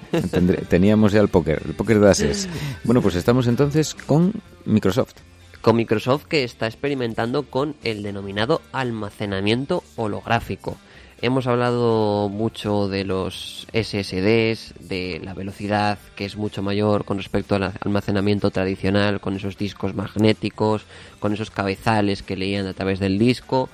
teníamos 0.67 1.13
ya 1.13 1.21
el 1.21 1.29
póker, 1.29 1.63
el 1.65 1.73
póker 1.73 1.99
de 1.99 2.09
Ases. 2.09 2.47
Bueno, 2.83 3.01
pues 3.01 3.15
estamos 3.15 3.47
entonces 3.47 3.95
con 3.95 4.33
Microsoft 4.65 5.15
con 5.61 5.75
Microsoft 5.75 6.25
que 6.25 6.43
está 6.43 6.67
experimentando 6.67 7.43
con 7.43 7.75
el 7.83 8.03
denominado 8.03 8.61
almacenamiento 8.71 9.83
holográfico. 9.95 10.77
Hemos 11.21 11.47
hablado 11.47 12.29
mucho 12.29 12.87
de 12.87 13.03
los 13.03 13.67
SSDs, 13.73 14.73
de 14.79 15.19
la 15.21 15.33
velocidad 15.33 15.99
que 16.15 16.23
es 16.23 16.37
mucho 16.37 16.61
mayor 16.63 17.03
con 17.03 17.17
respecto 17.17 17.55
al 17.55 17.73
almacenamiento 17.81 18.51
tradicional, 18.51 19.19
con 19.19 19.35
esos 19.35 19.57
discos 19.57 19.93
magnéticos, 19.93 20.85
con 21.19 21.33
esos 21.33 21.51
cabezales 21.51 22.23
que 22.23 22.37
leían 22.37 22.67
a 22.67 22.73
través 22.73 22.99
del 22.99 23.19
disco 23.19 23.69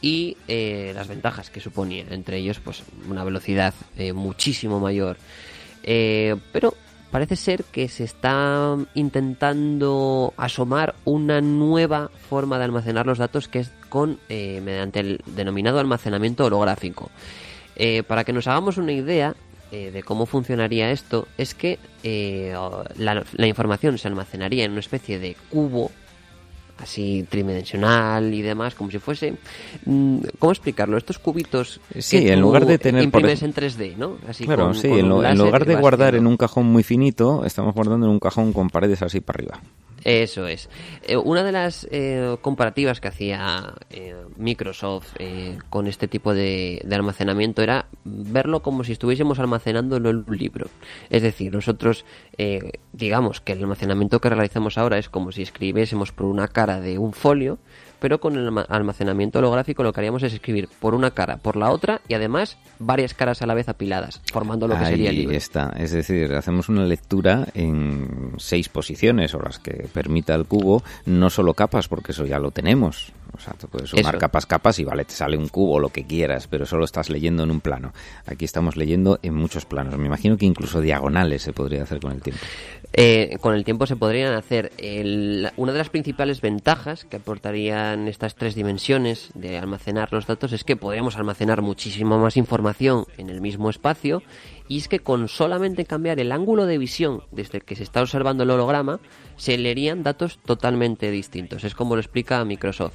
y 0.00 0.38
eh, 0.48 0.92
las 0.94 1.08
ventajas 1.08 1.50
que 1.50 1.60
suponía, 1.60 2.06
entre 2.10 2.38
ellos 2.38 2.60
pues 2.60 2.82
una 3.10 3.24
velocidad 3.24 3.74
eh, 3.98 4.14
muchísimo 4.14 4.80
mayor. 4.80 5.18
Eh, 5.82 6.34
pero 6.50 6.74
parece 7.10 7.36
ser 7.36 7.64
que 7.64 7.88
se 7.88 8.04
está 8.04 8.76
intentando 8.94 10.34
asomar 10.36 10.94
una 11.04 11.40
nueva 11.40 12.10
forma 12.28 12.58
de 12.58 12.64
almacenar 12.64 13.06
los 13.06 13.18
datos 13.18 13.48
que 13.48 13.60
es 13.60 13.70
con 13.88 14.18
eh, 14.28 14.60
mediante 14.64 15.00
el 15.00 15.20
denominado 15.26 15.78
almacenamiento 15.78 16.44
holográfico. 16.44 17.10
Eh, 17.76 18.02
para 18.02 18.24
que 18.24 18.32
nos 18.32 18.46
hagamos 18.46 18.78
una 18.78 18.92
idea 18.92 19.34
eh, 19.70 19.90
de 19.90 20.02
cómo 20.02 20.26
funcionaría 20.26 20.90
esto, 20.90 21.28
es 21.38 21.54
que 21.54 21.78
la 22.02 23.46
información 23.46 23.98
se 23.98 24.08
almacenaría 24.08 24.64
en 24.64 24.72
una 24.72 24.80
especie 24.80 25.18
de 25.18 25.36
cubo 25.50 25.90
así 26.78 27.26
tridimensional 27.28 28.32
y 28.32 28.42
demás, 28.42 28.74
como 28.74 28.90
si 28.90 28.98
fuese... 28.98 29.34
Mm, 29.84 30.18
¿Cómo 30.38 30.52
explicarlo? 30.52 30.96
Estos 30.96 31.18
cubitos 31.18 31.80
sí, 31.98 32.20
que 32.20 32.32
en 32.32 32.40
lugar 32.40 32.66
de 32.66 32.78
tener 32.78 33.02
imprimes 33.02 33.42
en 33.42 33.54
3D, 33.54 33.96
¿no? 33.96 34.18
Así 34.28 34.44
claro, 34.44 34.74
sí, 34.74 34.88
en, 34.88 35.08
lugar 35.08 35.64
de 35.64 35.76
guardar 35.76 36.14
en 36.14 36.26
un 36.26 36.36
cajón 36.36 36.66
muy 36.66 36.82
finito, 36.82 37.44
estamos 37.44 37.74
guardando 37.74 38.06
en 38.06 38.12
un 38.12 38.20
cajón 38.20 38.52
con 38.52 38.70
paredes 38.70 39.02
así 39.02 39.20
para 39.20 39.38
arriba. 39.38 39.60
Eso 40.06 40.46
es. 40.46 40.68
Eh, 41.02 41.16
una 41.16 41.42
de 41.42 41.50
las 41.50 41.88
eh, 41.90 42.36
comparativas 42.40 43.00
que 43.00 43.08
hacía 43.08 43.74
eh, 43.90 44.14
Microsoft 44.36 45.16
con 45.68 45.88
este 45.88 46.06
tipo 46.06 46.32
de, 46.32 46.86
almacenamiento 46.92 47.60
era 47.60 47.86
verlo 48.04 48.62
como 48.62 48.84
si 48.84 48.92
estuviésemos 48.92 49.40
almacenando 49.40 49.96
en 49.96 50.06
un 50.06 50.24
libro. 50.28 50.68
Es 51.10 51.22
decir, 51.22 51.52
nosotros 51.52 52.04
digamos 52.92 53.40
que 53.40 53.52
el 53.52 53.62
almacenamiento 53.62 54.20
que 54.20 54.30
realizamos 54.30 54.78
ahora 54.78 54.98
es 54.98 55.08
como 55.08 55.32
si 55.32 55.42
escribiésemos 55.42 56.12
por 56.12 56.26
una 56.26 56.46
cara 56.46 56.78
de 56.80 56.98
un 56.98 57.12
folio 57.12 57.58
pero 57.98 58.20
con 58.20 58.36
el 58.36 58.50
almacenamiento 58.68 59.38
holográfico 59.38 59.82
lo 59.82 59.92
que 59.92 60.00
haríamos 60.00 60.22
es 60.22 60.32
escribir 60.32 60.68
por 60.80 60.94
una 60.94 61.10
cara, 61.10 61.36
por 61.36 61.56
la 61.56 61.70
otra 61.70 62.00
y 62.08 62.14
además 62.14 62.56
varias 62.78 63.14
caras 63.14 63.42
a 63.42 63.46
la 63.46 63.54
vez 63.54 63.68
apiladas, 63.68 64.20
formando 64.32 64.68
lo 64.68 64.78
que 64.78 64.84
sería 64.84 65.10
el 65.10 65.16
libro. 65.16 65.36
está, 65.36 65.72
es 65.78 65.92
decir, 65.92 66.32
hacemos 66.34 66.68
una 66.68 66.84
lectura 66.84 67.46
en 67.54 68.32
seis 68.38 68.68
posiciones 68.68 69.34
o 69.34 69.40
las 69.40 69.58
que 69.58 69.88
permita 69.92 70.34
el 70.34 70.46
cubo, 70.46 70.82
no 71.04 71.30
solo 71.30 71.54
capas, 71.54 71.88
porque 71.88 72.12
eso 72.12 72.26
ya 72.26 72.38
lo 72.38 72.50
tenemos. 72.50 73.12
O 73.34 73.40
sea, 73.40 73.54
tú 73.54 73.68
puedes 73.68 73.90
sumar 73.90 74.18
capas, 74.18 74.46
capas 74.46 74.78
y 74.78 74.84
vale, 74.84 75.04
te 75.04 75.12
sale 75.12 75.36
un 75.36 75.48
cubo, 75.48 75.78
lo 75.78 75.90
que 75.90 76.04
quieras, 76.04 76.46
pero 76.46 76.66
solo 76.66 76.84
estás 76.84 77.10
leyendo 77.10 77.42
en 77.42 77.50
un 77.50 77.60
plano. 77.60 77.92
Aquí 78.26 78.44
estamos 78.44 78.76
leyendo 78.76 79.18
en 79.22 79.34
muchos 79.34 79.66
planos. 79.66 79.96
Me 79.98 80.06
imagino 80.06 80.36
que 80.36 80.46
incluso 80.46 80.80
diagonales 80.80 81.42
se 81.42 81.52
podría 81.52 81.82
hacer 81.82 82.00
con 82.00 82.12
el 82.12 82.22
tiempo. 82.22 82.42
Eh, 82.92 83.36
con 83.40 83.54
el 83.54 83.64
tiempo 83.64 83.86
se 83.86 83.96
podrían 83.96 84.34
hacer. 84.34 84.72
una 85.56 85.72
de 85.72 85.78
las 85.78 85.90
principales 85.90 86.40
ventajas 86.40 87.04
que 87.04 87.16
aportarían 87.16 88.08
estas 88.08 88.34
tres 88.34 88.54
dimensiones 88.54 89.30
de 89.34 89.58
almacenar 89.58 90.12
los 90.12 90.26
datos 90.26 90.52
es 90.52 90.64
que 90.64 90.76
podríamos 90.76 91.16
almacenar 91.16 91.62
muchísimo 91.62 92.18
más 92.18 92.36
información 92.36 93.06
en 93.18 93.30
el 93.30 93.40
mismo 93.40 93.70
espacio 93.70 94.22
y 94.68 94.78
es 94.78 94.88
que 94.88 95.00
con 95.00 95.28
solamente 95.28 95.84
cambiar 95.84 96.20
el 96.20 96.32
ángulo 96.32 96.66
de 96.66 96.78
visión 96.78 97.22
desde 97.30 97.58
el 97.58 97.64
que 97.64 97.76
se 97.76 97.82
está 97.82 98.02
observando 98.02 98.42
el 98.42 98.50
holograma, 98.50 99.00
se 99.36 99.58
leerían 99.58 100.02
datos 100.02 100.38
totalmente 100.44 101.10
distintos. 101.10 101.64
Es 101.64 101.74
como 101.74 101.94
lo 101.94 102.00
explica 102.00 102.44
Microsoft. 102.44 102.94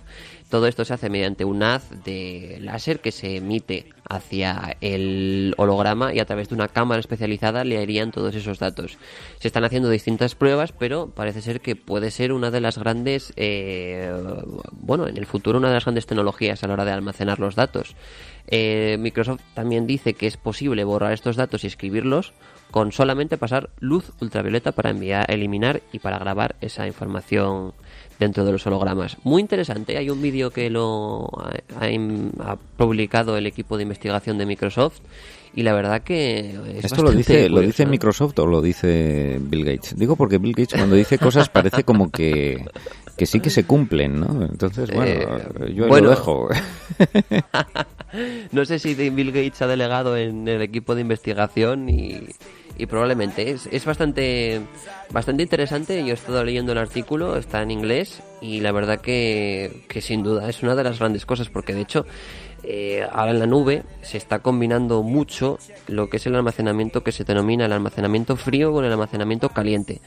Todo 0.49 0.67
esto 0.67 0.83
se 0.83 0.93
hace 0.93 1.09
mediante 1.09 1.45
un 1.45 1.63
haz 1.63 2.03
de 2.03 2.57
láser 2.59 2.99
que 2.99 3.13
se 3.13 3.37
emite 3.37 3.87
hacia 4.09 4.75
el 4.81 5.53
holograma 5.57 6.13
y 6.13 6.19
a 6.19 6.25
través 6.25 6.49
de 6.49 6.55
una 6.55 6.67
cámara 6.67 6.99
especializada 6.99 7.63
leerían 7.63 8.11
todos 8.11 8.35
esos 8.35 8.59
datos. 8.59 8.97
Se 9.39 9.47
están 9.47 9.63
haciendo 9.63 9.89
distintas 9.89 10.35
pruebas, 10.35 10.73
pero 10.73 11.07
parece 11.07 11.41
ser 11.41 11.61
que 11.61 11.77
puede 11.77 12.11
ser 12.11 12.33
una 12.33 12.51
de 12.51 12.59
las 12.59 12.77
grandes, 12.77 13.31
eh, 13.37 14.11
bueno, 14.73 15.07
en 15.07 15.15
el 15.15 15.25
futuro 15.25 15.57
una 15.57 15.69
de 15.69 15.75
las 15.75 15.85
grandes 15.85 16.05
tecnologías 16.05 16.61
a 16.63 16.67
la 16.67 16.73
hora 16.73 16.85
de 16.85 16.91
almacenar 16.91 17.39
los 17.39 17.55
datos. 17.55 17.95
Eh, 18.47 18.97
Microsoft 18.99 19.41
también 19.53 19.87
dice 19.87 20.13
que 20.13 20.27
es 20.27 20.37
posible 20.37 20.83
borrar 20.83 21.13
estos 21.13 21.35
datos 21.35 21.63
y 21.63 21.67
escribirlos 21.67 22.33
con 22.71 22.91
solamente 22.93 23.37
pasar 23.37 23.69
luz 23.79 24.11
ultravioleta 24.21 24.71
para 24.71 24.89
enviar, 24.89 25.29
eliminar 25.29 25.81
y 25.91 25.99
para 25.99 26.17
grabar 26.17 26.55
esa 26.61 26.87
información 26.87 27.73
dentro 28.17 28.45
de 28.45 28.53
los 28.53 28.65
hologramas. 28.65 29.17
Muy 29.23 29.41
interesante, 29.41 29.97
hay 29.97 30.09
un 30.09 30.21
vídeo 30.21 30.51
que 30.51 30.69
lo 30.69 31.29
ha, 31.79 32.55
publicado 32.77 33.35
el 33.37 33.45
equipo 33.45 33.77
de 33.77 33.83
investigación 33.83 34.37
de 34.37 34.45
Microsoft 34.45 34.99
y 35.53 35.63
la 35.63 35.73
verdad 35.73 36.01
que 36.01 36.55
esto 36.81 37.03
lo 37.03 37.11
dice 37.11 37.49
lo 37.49 37.59
dice 37.59 37.85
Microsoft 37.85 38.39
o 38.39 38.47
lo 38.47 38.61
dice 38.61 39.37
Bill 39.41 39.65
Gates 39.65 39.97
digo 39.97 40.15
porque 40.15 40.37
Bill 40.37 40.53
Gates 40.53 40.75
cuando 40.75 40.95
dice 40.95 41.17
cosas 41.17 41.49
parece 41.49 41.83
como 41.83 42.09
que 42.09 42.65
que 43.17 43.25
sí 43.25 43.39
que 43.39 43.49
se 43.49 43.65
cumplen 43.65 44.19
no 44.19 44.45
entonces 44.45 44.89
bueno 44.91 45.11
eh, 45.11 45.73
yo 45.73 45.87
lo 45.87 46.09
dejo. 46.09 46.49
No 48.51 48.65
sé 48.65 48.77
si 48.77 48.93
Bill 48.93 49.31
Gates 49.31 49.61
ha 49.61 49.67
delegado 49.67 50.17
en 50.17 50.45
el 50.45 50.61
equipo 50.61 50.95
de 50.95 51.01
investigación 51.01 51.87
y 51.87 52.27
y 52.81 52.87
probablemente. 52.87 53.51
Es, 53.51 53.67
es 53.71 53.85
bastante 53.85 54.61
bastante 55.11 55.43
interesante. 55.43 56.03
Yo 56.03 56.11
he 56.11 56.13
estado 56.13 56.43
leyendo 56.43 56.71
el 56.71 56.79
artículo, 56.79 57.37
está 57.37 57.61
en 57.61 57.69
inglés 57.69 58.23
y 58.41 58.59
la 58.61 58.71
verdad 58.71 58.99
que, 59.01 59.83
que 59.87 60.01
sin 60.01 60.23
duda 60.23 60.49
es 60.49 60.63
una 60.63 60.75
de 60.75 60.83
las 60.83 60.97
grandes 60.97 61.25
cosas 61.27 61.49
porque 61.49 61.75
de 61.75 61.81
hecho 61.81 62.05
eh, 62.63 63.07
ahora 63.11 63.31
en 63.31 63.39
la 63.39 63.47
nube 63.47 63.83
se 64.01 64.17
está 64.17 64.39
combinando 64.39 65.03
mucho 65.03 65.57
lo 65.87 66.09
que 66.09 66.17
es 66.17 66.25
el 66.27 66.35
almacenamiento 66.35 67.03
que 67.03 67.11
se 67.11 67.23
denomina 67.23 67.65
el 67.65 67.73
almacenamiento 67.73 68.35
frío 68.35 68.71
con 68.71 68.85
el 68.85 68.91
almacenamiento 68.91 69.49
caliente. 69.49 70.01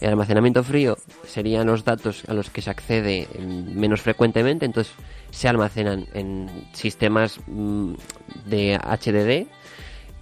El 0.00 0.10
almacenamiento 0.10 0.64
frío 0.64 0.96
serían 1.26 1.66
los 1.66 1.84
datos 1.84 2.24
a 2.28 2.34
los 2.34 2.50
que 2.50 2.62
se 2.62 2.70
accede 2.70 3.28
menos 3.38 4.00
frecuentemente, 4.00 4.64
entonces 4.64 4.94
se 5.30 5.48
almacenan 5.48 6.06
en 6.14 6.48
sistemas 6.72 7.38
mm, 7.46 7.94
de 8.46 8.78
HDD 8.78 9.46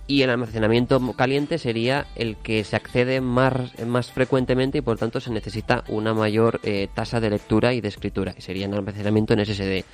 y 0.08 0.22
el 0.22 0.30
almacenamiento 0.30 1.12
caliente 1.12 1.58
sería 1.58 2.06
el 2.16 2.36
que 2.36 2.64
se 2.64 2.76
accede 2.76 3.20
más, 3.20 3.78
más 3.86 4.10
frecuentemente 4.10 4.78
y 4.78 4.80
por 4.80 4.98
tanto 4.98 5.20
se 5.20 5.30
necesita 5.30 5.84
una 5.88 6.14
mayor 6.14 6.60
eh, 6.64 6.88
tasa 6.92 7.20
de 7.20 7.30
lectura 7.30 7.74
y 7.74 7.82
de 7.82 7.88
escritura, 7.88 8.32
que 8.32 8.40
sería 8.40 8.66
el 8.66 8.74
almacenamiento 8.74 9.34
en 9.34 9.44
SSD. 9.44 9.84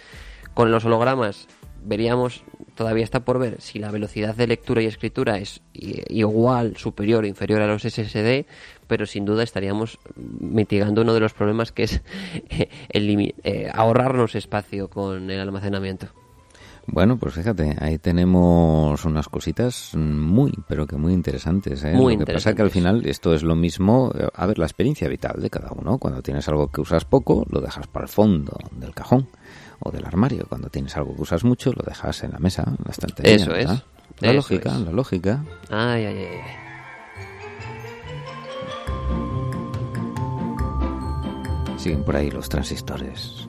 Con 0.55 0.71
los 0.71 0.85
hologramas 0.85 1.49
veríamos, 1.85 2.43
todavía 2.75 3.05
está 3.05 3.25
por 3.25 3.39
ver, 3.39 3.61
si 3.61 3.79
la 3.79 3.91
velocidad 3.91 4.35
de 4.35 4.47
lectura 4.47 4.83
y 4.83 4.87
escritura 4.87 5.39
es 5.39 5.61
igual, 5.73 6.77
superior 6.77 7.25
o 7.25 7.27
inferior 7.27 7.61
a 7.61 7.67
los 7.67 7.83
SSD, 7.83 8.47
pero 8.87 9.07
sin 9.07 9.25
duda 9.25 9.43
estaríamos 9.43 9.99
mitigando 10.17 11.03
uno 11.03 11.15
de 11.15 11.21
los 11.21 11.35
problemas 11.35 11.73
que 11.73 11.85
es 11.85 12.03
el, 12.89 13.35
eh, 13.45 13.71
ahorrarnos 13.73 14.35
espacio 14.35 14.89
con 14.89 15.31
el 15.31 15.41
almacenamiento. 15.41 16.09
Bueno, 16.87 17.17
pues 17.17 17.35
fíjate, 17.35 17.77
ahí 17.81 17.99
tenemos 17.99 19.05
unas 19.07 19.29
cositas 19.29 19.95
muy, 19.95 20.53
pero 20.69 20.87
que 20.87 20.97
muy 20.97 21.15
interesantes. 21.15 21.83
¿eh? 21.83 21.95
Muy 21.95 22.17
lo 22.17 22.27
que 22.27 22.35
pasa 22.35 22.55
que 22.55 22.61
al 22.61 22.71
final 22.71 23.07
esto 23.07 23.35
es 23.35 23.43
lo 23.43 23.57
mismo, 23.57 24.13
eh, 24.15 24.29
a 24.35 24.47
ver, 24.47 24.59
la 24.59 24.67
experiencia 24.67 25.09
vital 25.09 25.41
de 25.41 25.49
cada 25.49 25.71
uno. 25.73 25.97
Cuando 25.97 26.21
tienes 26.21 26.47
algo 26.49 26.69
que 26.69 26.83
usas 26.83 27.07
poco, 27.07 27.47
lo 27.49 27.63
dejas 27.63 27.87
para 27.87 28.05
el 28.05 28.11
fondo 28.11 28.59
del 28.73 28.95
cajón 28.95 29.29
o 29.85 29.93
del 29.93 30.05
armario. 30.05 30.47
Cuando 30.49 30.69
tienes 30.69 30.97
algo 30.97 31.15
que 31.15 31.23
usas 31.23 31.45
mucho, 31.45 31.73
lo 31.73 31.83
dejas 31.87 32.25
en 32.25 32.33
la 32.33 32.39
mesa, 32.39 32.65
en 32.67 32.79
la 32.85 32.91
estantería. 32.91 33.35
Eso 33.37 33.55
es. 33.55 33.71
La 34.21 34.33
lógica, 34.33 34.79
la 34.79 34.91
lógica. 34.91 35.45
Ay, 35.71 36.05
ay, 36.05 36.19
ay. 36.19 36.41
Siguen 41.79 42.03
por 42.03 42.17
ahí 42.17 42.31
los 42.31 42.49
transistores, 42.49 43.49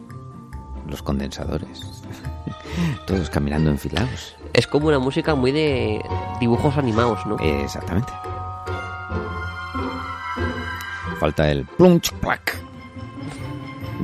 los 0.87 1.01
condensadores. 1.01 1.83
Todos 3.07 3.29
caminando 3.29 3.69
enfilados. 3.69 4.35
Es 4.53 4.67
como 4.67 4.87
una 4.87 4.99
música 4.99 5.35
muy 5.35 5.51
de 5.51 6.03
dibujos 6.39 6.77
animados, 6.77 7.25
¿no? 7.25 7.37
Exactamente. 7.39 8.11
Falta 11.19 11.49
el 11.49 11.65
plunch 11.65 12.11
plac. 12.13 12.64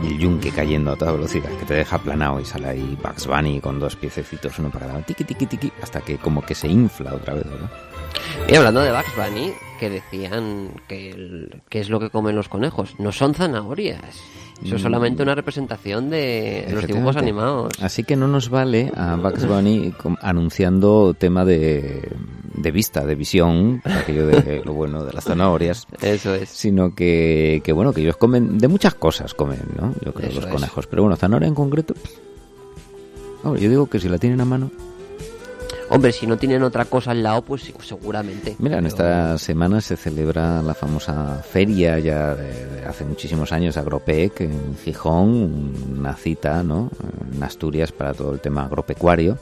Y 0.03 0.07
el 0.07 0.17
yunque 0.19 0.51
cayendo 0.51 0.91
a 0.91 0.95
toda 0.95 1.11
velocidad, 1.11 1.49
que 1.59 1.65
te 1.65 1.73
deja 1.73 1.97
planado 1.97 2.39
y 2.39 2.45
sale 2.45 2.69
ahí 2.69 2.97
Bugs 3.01 3.27
Bunny 3.27 3.59
con 3.59 3.79
dos 3.79 3.95
piececitos 3.95 4.57
uno 4.59 4.69
para 4.69 4.87
cada 4.87 5.01
tiki 5.01 5.23
tiki 5.23 5.45
tiki, 5.45 5.71
hasta 5.81 6.01
que 6.01 6.17
como 6.17 6.41
que 6.41 6.55
se 6.55 6.67
infla 6.67 7.13
otra 7.13 7.33
vez. 7.33 7.45
Y 8.47 8.55
hablando 8.55 8.81
de 8.81 8.91
Bugs 8.91 9.15
Bunny, 9.15 9.53
que 9.79 9.89
decían 9.89 10.71
que, 10.87 11.49
que 11.69 11.79
es 11.79 11.89
lo 11.89 11.99
que 11.99 12.09
comen 12.09 12.35
los 12.35 12.49
conejos, 12.49 12.99
no 12.99 13.11
son 13.11 13.33
zanahorias. 13.33 14.21
Eso 14.63 14.75
es 14.75 14.81
solamente 14.81 15.23
una 15.23 15.35
representación 15.35 16.09
de 16.09 16.67
los 16.71 16.85
dibujos 16.85 17.15
animados. 17.17 17.73
Así 17.81 18.03
que 18.03 18.15
no 18.15 18.27
nos 18.27 18.49
vale 18.49 18.91
a 18.95 19.15
Bugs 19.15 19.47
Bunny 19.47 19.93
anunciando 20.21 21.15
tema 21.17 21.45
de, 21.45 22.09
de 22.53 22.71
vista, 22.71 23.05
de 23.05 23.15
visión, 23.15 23.81
aquello 23.85 24.27
de 24.27 24.61
lo 24.63 24.73
bueno 24.73 25.03
de 25.03 25.13
las 25.13 25.23
zanahorias. 25.23 25.87
Eso 26.01 26.35
es. 26.35 26.49
Sino 26.49 26.93
que, 26.93 27.61
que 27.63 27.73
bueno, 27.73 27.93
que 27.93 28.01
ellos 28.01 28.17
comen, 28.17 28.57
de 28.57 28.67
muchas 28.67 28.93
cosas 28.95 29.33
comen, 29.33 29.61
¿no? 29.79 29.93
Yo 30.05 30.13
creo, 30.13 30.31
los 30.31 30.45
conejos. 30.45 30.87
Pero 30.87 31.03
bueno, 31.03 31.15
zanahoria 31.15 31.47
en 31.47 31.55
concreto. 31.55 31.95
yo 33.43 33.55
digo 33.55 33.87
que 33.87 33.99
si 33.99 34.09
la 34.09 34.17
tienen 34.17 34.41
a 34.41 34.45
mano. 34.45 34.71
Hombre, 35.93 36.13
si 36.13 36.25
no 36.25 36.37
tienen 36.37 36.63
otra 36.63 36.85
cosa 36.85 37.11
al 37.11 37.21
lado, 37.21 37.41
pues 37.41 37.73
seguramente. 37.81 38.55
Mira, 38.59 38.77
en 38.77 38.85
esta 38.85 39.37
semana 39.37 39.81
se 39.81 39.97
celebra 39.97 40.61
la 40.61 40.73
famosa 40.73 41.43
feria 41.43 41.99
ya 41.99 42.33
de, 42.33 42.85
hace 42.87 43.03
muchísimos 43.03 43.51
años, 43.51 43.75
Agropec, 43.75 44.39
en 44.39 44.77
Gijón, 44.77 45.73
una 45.99 46.15
cita, 46.15 46.63
¿no? 46.63 46.89
En 47.35 47.43
Asturias 47.43 47.91
para 47.91 48.13
todo 48.13 48.33
el 48.33 48.39
tema 48.39 48.63
agropecuario. 48.63 49.37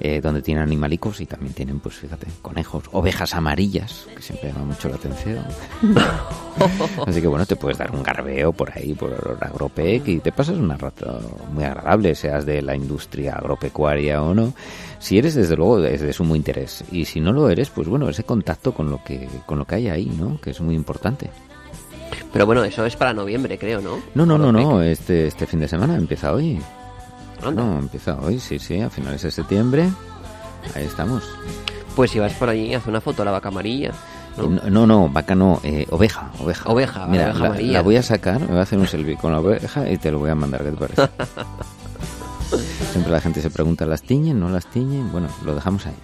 Eh, 0.00 0.20
donde 0.20 0.42
tienen 0.42 0.62
animalicos 0.62 1.20
y 1.20 1.26
también 1.26 1.54
tienen, 1.54 1.80
pues 1.80 1.96
fíjate, 1.96 2.28
conejos, 2.40 2.84
ovejas 2.92 3.34
amarillas, 3.34 4.06
que 4.14 4.22
siempre 4.22 4.52
llaman 4.52 4.68
mucho 4.68 4.88
la 4.88 4.94
atención. 4.94 5.44
Así 7.06 7.20
que 7.20 7.26
bueno, 7.26 7.44
te 7.46 7.56
puedes 7.56 7.78
dar 7.78 7.90
un 7.92 8.04
garbeo 8.04 8.52
por 8.52 8.70
ahí, 8.72 8.94
por 8.94 9.38
Agropec, 9.40 10.06
y 10.06 10.20
te 10.20 10.30
pasas 10.30 10.56
una 10.56 10.76
rato 10.76 11.20
muy 11.52 11.64
agradable, 11.64 12.14
seas 12.14 12.46
de 12.46 12.62
la 12.62 12.76
industria 12.76 13.34
agropecuaria 13.34 14.22
o 14.22 14.34
no. 14.34 14.54
Si 15.00 15.18
eres, 15.18 15.34
desde 15.34 15.56
luego, 15.56 15.84
es 15.84 16.00
de 16.00 16.12
sumo 16.12 16.36
interés. 16.36 16.84
Y 16.92 17.04
si 17.04 17.20
no 17.20 17.32
lo 17.32 17.50
eres, 17.50 17.70
pues 17.70 17.88
bueno, 17.88 18.08
ese 18.08 18.22
contacto 18.22 18.72
con 18.72 18.90
lo 18.90 19.02
que, 19.02 19.28
con 19.46 19.58
lo 19.58 19.64
que 19.64 19.74
hay 19.74 19.88
ahí, 19.88 20.06
¿no? 20.06 20.40
Que 20.40 20.50
es 20.50 20.60
muy 20.60 20.76
importante. 20.76 21.28
Pero 22.32 22.46
bueno, 22.46 22.62
eso 22.62 22.86
es 22.86 22.94
para 22.94 23.12
noviembre, 23.12 23.58
creo, 23.58 23.80
¿no? 23.80 24.00
No, 24.14 24.24
no, 24.24 24.38
no, 24.38 24.52
no. 24.52 24.80
Este, 24.80 25.26
este 25.26 25.46
fin 25.46 25.58
de 25.58 25.68
semana 25.68 25.96
empieza 25.96 26.32
hoy. 26.32 26.60
No, 27.42 27.78
empieza 27.78 28.16
hoy, 28.20 28.38
sí, 28.40 28.58
sí, 28.58 28.80
a 28.80 28.90
finales 28.90 29.22
de 29.22 29.30
septiembre. 29.30 29.88
Ahí 30.74 30.84
estamos. 30.84 31.22
Pues 31.96 32.10
si 32.10 32.18
vas 32.18 32.32
por 32.34 32.48
allí, 32.48 32.74
haz 32.74 32.86
una 32.86 33.00
foto 33.00 33.22
a 33.22 33.24
la 33.24 33.30
vaca 33.30 33.48
amarilla. 33.48 33.92
¿no? 34.36 34.48
No, 34.70 34.86
no, 34.86 35.08
vaca 35.08 35.34
no, 35.34 35.60
eh, 35.64 35.86
oveja, 35.90 36.30
oveja. 36.40 36.68
Oveja, 36.70 37.06
Mira, 37.06 37.24
oveja 37.30 37.42
la, 37.42 37.48
María. 37.50 37.72
la 37.72 37.82
voy 37.82 37.96
a 37.96 38.02
sacar, 38.02 38.40
me 38.40 38.46
voy 38.46 38.58
a 38.58 38.62
hacer 38.62 38.78
un 38.78 38.86
selfie 38.86 39.16
con 39.16 39.32
la 39.32 39.40
oveja 39.40 39.90
y 39.90 39.98
te 39.98 40.12
lo 40.12 40.18
voy 40.20 40.30
a 40.30 40.34
mandar, 40.36 40.62
¿qué 40.62 40.70
te 40.70 40.76
parece? 40.76 41.08
Siempre 42.92 43.12
la 43.12 43.20
gente 43.20 43.40
se 43.42 43.50
pregunta, 43.50 43.84
¿las 43.84 44.02
tiñen? 44.02 44.38
¿No 44.38 44.48
las 44.48 44.66
tiñen? 44.66 45.10
Bueno, 45.10 45.28
lo 45.44 45.54
dejamos 45.54 45.86
ahí. 45.86 45.94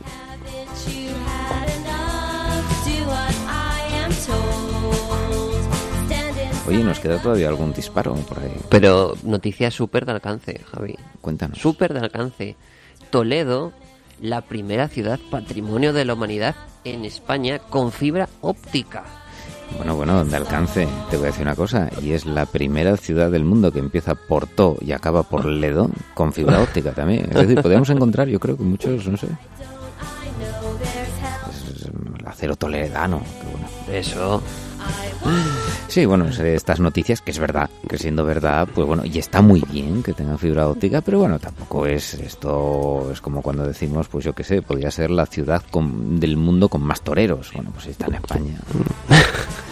Oye, 6.66 6.82
¿nos 6.82 6.98
queda 6.98 7.18
todavía 7.18 7.48
algún 7.48 7.72
disparo 7.72 8.14
por 8.14 8.38
ahí? 8.38 8.56
Pero 8.70 9.14
noticia 9.22 9.70
súper 9.70 10.06
de 10.06 10.12
alcance, 10.12 10.60
Javi. 10.72 10.96
Cuéntanos. 11.20 11.58
Súper 11.58 11.92
de 11.92 12.00
alcance. 12.00 12.56
Toledo, 13.10 13.72
la 14.20 14.40
primera 14.40 14.88
ciudad 14.88 15.20
patrimonio 15.30 15.92
de 15.92 16.04
la 16.04 16.14
humanidad 16.14 16.54
en 16.84 17.04
España 17.04 17.58
con 17.58 17.92
fibra 17.92 18.28
óptica. 18.40 19.04
Bueno, 19.76 19.96
bueno, 19.96 20.24
de 20.24 20.36
alcance, 20.36 20.86
te 21.10 21.16
voy 21.16 21.26
a 21.26 21.30
decir 21.30 21.42
una 21.42 21.56
cosa, 21.56 21.90
y 22.00 22.12
es 22.12 22.26
la 22.26 22.46
primera 22.46 22.96
ciudad 22.96 23.30
del 23.30 23.44
mundo 23.44 23.72
que 23.72 23.78
empieza 23.78 24.14
por 24.14 24.46
To 24.46 24.76
y 24.80 24.92
acaba 24.92 25.22
por 25.22 25.46
Ledo 25.46 25.90
con 26.14 26.32
fibra 26.32 26.62
óptica 26.62 26.92
también. 26.92 27.26
Es 27.30 27.34
decir, 27.34 27.60
podríamos 27.60 27.90
encontrar, 27.90 28.28
yo 28.28 28.38
creo 28.38 28.56
que 28.56 28.62
muchos, 28.62 29.06
no 29.08 29.16
sé, 29.16 29.26
es 31.50 31.86
el 31.86 32.26
acero 32.26 32.56
toledano, 32.56 33.20
que 33.20 33.46
bueno. 33.50 33.98
Eso. 33.98 34.42
Sí, 35.88 36.06
bueno, 36.06 36.26
estas 36.28 36.80
noticias, 36.80 37.20
que 37.20 37.30
es 37.30 37.38
verdad, 37.38 37.70
que 37.88 37.98
siendo 37.98 38.24
verdad, 38.24 38.66
pues 38.74 38.84
bueno, 38.86 39.04
y 39.04 39.16
está 39.18 39.40
muy 39.42 39.62
bien 39.70 40.02
que 40.02 40.12
tengan 40.12 40.38
fibra 40.38 40.68
óptica, 40.68 41.00
pero 41.02 41.20
bueno, 41.20 41.38
tampoco 41.38 41.86
es 41.86 42.14
esto, 42.14 43.10
es 43.12 43.20
como 43.20 43.42
cuando 43.42 43.64
decimos, 43.66 44.08
pues 44.08 44.24
yo 44.24 44.32
qué 44.32 44.42
sé, 44.42 44.60
podría 44.60 44.90
ser 44.90 45.10
la 45.10 45.26
ciudad 45.26 45.62
con- 45.70 46.18
del 46.18 46.36
mundo 46.36 46.68
con 46.68 46.82
más 46.82 47.00
toreros. 47.02 47.52
Bueno, 47.54 47.70
pues 47.72 47.86
está 47.86 48.06
en 48.06 48.14
España. 48.14 48.58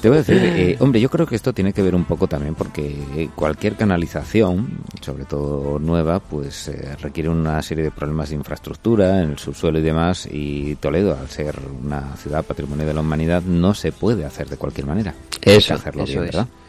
Te 0.00 0.08
voy 0.08 0.18
a 0.18 0.22
decir, 0.22 0.36
eh, 0.36 0.76
hombre, 0.80 1.00
yo 1.00 1.08
creo 1.10 1.26
que 1.26 1.34
esto 1.34 1.52
tiene 1.52 1.72
que 1.72 1.82
ver 1.82 1.94
un 1.94 2.04
poco 2.04 2.28
también 2.28 2.54
porque 2.54 3.28
cualquier 3.34 3.74
canalización, 3.74 4.78
sobre 5.00 5.24
todo 5.24 5.78
nueva, 5.80 6.20
pues 6.20 6.68
eh, 6.68 6.96
requiere 7.00 7.28
una 7.28 7.60
serie 7.62 7.82
de 7.84 7.90
problemas 7.90 8.28
de 8.28 8.36
infraestructura 8.36 9.22
en 9.22 9.30
el 9.30 9.38
subsuelo 9.38 9.78
y 9.80 9.82
demás. 9.82 10.28
Y 10.30 10.76
Toledo, 10.76 11.16
al 11.18 11.28
ser 11.28 11.56
una 11.82 12.16
ciudad 12.16 12.44
patrimonio 12.44 12.86
de 12.86 12.94
la 12.94 13.00
humanidad, 13.00 13.42
no 13.42 13.74
se 13.74 13.90
puede 13.90 14.24
hacer 14.24 14.48
de 14.48 14.56
cualquier 14.56 14.86
manera. 14.86 15.14
Hay 15.34 15.40
que 15.40 15.56
Eso, 15.56 15.74
hacerlo 15.74 16.04
eso 16.04 16.12
bien. 16.12 16.24
¿verdad? 16.26 16.46
Es 16.46 16.67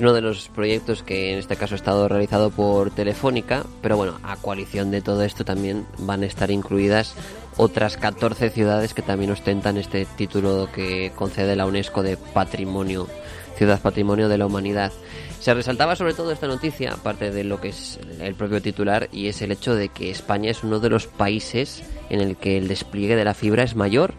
uno 0.00 0.12
de 0.12 0.20
los 0.20 0.48
proyectos 0.48 1.02
que 1.02 1.32
en 1.32 1.38
este 1.38 1.56
caso 1.56 1.74
ha 1.74 1.76
estado 1.76 2.08
realizado 2.08 2.50
por 2.50 2.90
Telefónica, 2.90 3.64
pero 3.80 3.96
bueno, 3.96 4.18
a 4.22 4.36
coalición 4.36 4.90
de 4.90 5.02
todo 5.02 5.22
esto 5.22 5.44
también 5.44 5.86
van 5.98 6.22
a 6.22 6.26
estar 6.26 6.50
incluidas 6.50 7.14
otras 7.56 7.96
14 7.96 8.50
ciudades 8.50 8.94
que 8.94 9.02
también 9.02 9.30
ostentan 9.30 9.76
este 9.76 10.06
título 10.16 10.68
que 10.72 11.12
concede 11.14 11.56
la 11.56 11.66
UNESCO 11.66 12.02
de 12.02 12.16
Patrimonio, 12.16 13.08
Ciudad 13.56 13.80
Patrimonio 13.80 14.28
de 14.28 14.38
la 14.38 14.46
Humanidad. 14.46 14.92
Se 15.40 15.54
resaltaba 15.54 15.96
sobre 15.96 16.14
todo 16.14 16.30
esta 16.30 16.46
noticia, 16.46 16.92
aparte 16.92 17.30
de 17.30 17.44
lo 17.44 17.60
que 17.60 17.70
es 17.70 17.98
el 18.20 18.34
propio 18.34 18.62
titular, 18.62 19.08
y 19.12 19.26
es 19.26 19.42
el 19.42 19.50
hecho 19.50 19.74
de 19.74 19.88
que 19.88 20.10
España 20.10 20.50
es 20.50 20.62
uno 20.62 20.78
de 20.78 20.88
los 20.88 21.06
países 21.06 21.82
en 22.10 22.20
el 22.20 22.36
que 22.36 22.56
el 22.58 22.68
despliegue 22.68 23.16
de 23.16 23.24
la 23.24 23.34
fibra 23.34 23.64
es 23.64 23.74
mayor 23.74 24.14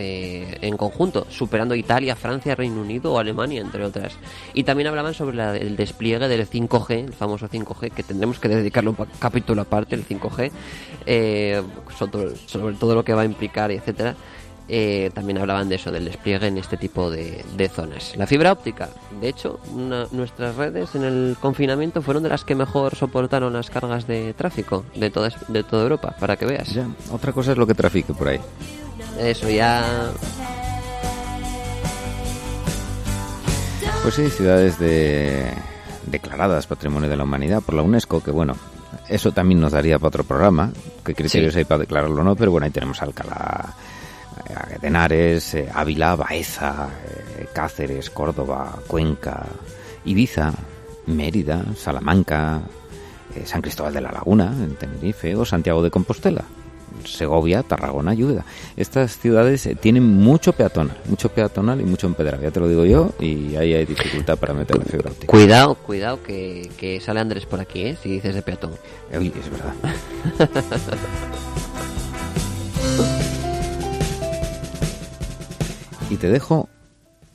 eh, 0.00 0.58
en 0.62 0.76
conjunto, 0.76 1.26
superando 1.30 1.74
Italia, 1.74 2.16
Francia, 2.16 2.54
Reino 2.54 2.80
Unido 2.80 3.12
o 3.12 3.18
Alemania, 3.18 3.60
entre 3.60 3.84
otras. 3.84 4.14
Y 4.54 4.64
también 4.64 4.88
hablaban 4.88 5.14
sobre 5.14 5.36
la- 5.36 5.56
el 5.56 5.76
despliegue 5.76 6.26
del 6.28 6.46
5G, 6.48 7.04
el 7.04 7.12
famoso 7.12 7.48
5G, 7.48 7.90
que 7.90 8.02
tendremos 8.02 8.38
que 8.40 8.48
dedicarle 8.48 8.90
un 8.90 8.96
capítulo 9.18 9.62
aparte, 9.62 9.94
el 9.94 10.04
5G, 10.04 10.50
eh, 11.06 11.62
sobre, 11.98 12.74
todo 12.74 12.94
lo 12.94 13.04
que 13.04 13.12
va 13.14 13.22
a 13.22 13.24
implicar, 13.26 13.70
etcétera. 13.70 14.14
Eh, 14.72 15.10
también 15.12 15.36
hablaban 15.38 15.68
de 15.68 15.74
eso, 15.74 15.90
del 15.90 16.04
despliegue 16.04 16.46
en 16.46 16.56
este 16.56 16.76
tipo 16.76 17.10
de, 17.10 17.44
de 17.56 17.68
zonas. 17.68 18.14
La 18.16 18.28
fibra 18.28 18.52
óptica, 18.52 18.88
de 19.20 19.28
hecho, 19.28 19.58
nuestras 20.12 20.54
redes 20.54 20.94
en 20.94 21.02
el 21.02 21.36
confinamiento 21.40 22.02
fueron 22.02 22.22
de 22.22 22.28
las 22.28 22.44
que 22.44 22.54
mejor 22.54 22.94
soportaron 22.94 23.52
las 23.52 23.68
cargas 23.68 24.06
de 24.06 24.32
tráfico 24.32 24.84
de 24.94 25.10
toda, 25.10 25.30
de 25.48 25.64
toda 25.64 25.82
Europa, 25.82 26.14
para 26.20 26.36
que 26.36 26.46
veas. 26.46 26.68
Otra 27.10 27.32
cosa 27.32 27.50
es 27.50 27.58
lo 27.58 27.66
que 27.66 27.74
trafique 27.74 28.14
por 28.14 28.28
ahí. 28.28 28.38
Eso 29.20 29.50
ya 29.50 30.12
Pues 34.02 34.14
sí, 34.14 34.30
ciudades 34.30 34.78
de, 34.78 35.52
declaradas 36.06 36.66
Patrimonio 36.66 37.08
de 37.10 37.18
la 37.18 37.24
Humanidad 37.24 37.60
por 37.62 37.74
la 37.74 37.82
UNESCO, 37.82 38.22
que 38.22 38.30
bueno, 38.30 38.54
eso 39.10 39.32
también 39.32 39.60
nos 39.60 39.72
daría 39.72 39.98
para 39.98 40.08
otro 40.08 40.24
programa, 40.24 40.72
qué 41.04 41.14
criterios 41.14 41.52
Sí. 41.52 41.58
hay 41.58 41.64
para 41.66 41.80
declararlo 41.80 42.22
o 42.22 42.24
no, 42.24 42.34
pero 42.34 42.50
bueno, 42.50 42.64
ahí 42.64 42.70
tenemos 42.70 43.02
Alcalá 43.02 43.74
eh, 44.48 44.78
de 44.80 44.88
Henares, 44.88 45.54
eh, 45.54 45.68
Ávila, 45.72 46.16
Baeza, 46.16 46.88
eh, 47.38 47.46
Cáceres, 47.52 48.08
Córdoba, 48.08 48.74
Cuenca, 48.86 49.44
Ibiza, 50.06 50.50
Mérida, 51.06 51.62
Salamanca, 51.76 52.62
San 53.44 53.60
Cristóbal 53.60 53.92
de 53.92 54.00
la 54.00 54.12
Laguna, 54.12 54.46
en 54.46 54.76
Tenerife, 54.76 55.36
o 55.36 55.44
Santiago 55.44 55.82
de 55.82 55.90
Compostela. 55.90 56.42
Segovia, 57.04 57.62
Tarragona, 57.62 58.14
Llúdeda. 58.14 58.44
Estas 58.76 59.18
ciudades 59.18 59.66
eh, 59.66 59.74
tienen 59.74 60.04
mucho 60.04 60.52
peatonal, 60.52 60.96
mucho 61.06 61.28
peatonal 61.28 61.80
y 61.80 61.84
mucho 61.84 62.06
empedrado, 62.06 62.42
ya 62.42 62.50
te 62.50 62.60
lo 62.60 62.68
digo 62.68 62.84
yo, 62.84 63.12
y 63.18 63.56
ahí 63.56 63.74
hay 63.74 63.86
dificultad 63.86 64.38
para 64.38 64.54
meter 64.54 64.78
la 64.78 64.84
fibra 64.84 65.10
óptica. 65.10 65.30
Cuidado, 65.30 65.74
cuidado 65.74 66.22
que, 66.22 66.70
que 66.76 67.00
sale 67.00 67.20
Andrés 67.20 67.46
por 67.46 67.60
aquí, 67.60 67.82
¿eh? 67.82 67.96
Si 68.02 68.10
dices 68.10 68.34
de 68.34 68.42
peatón. 68.42 68.72
Uy, 69.16 69.32
es 69.38 69.50
verdad. 69.50 69.74
y 76.10 76.16
te 76.16 76.28
dejo 76.28 76.68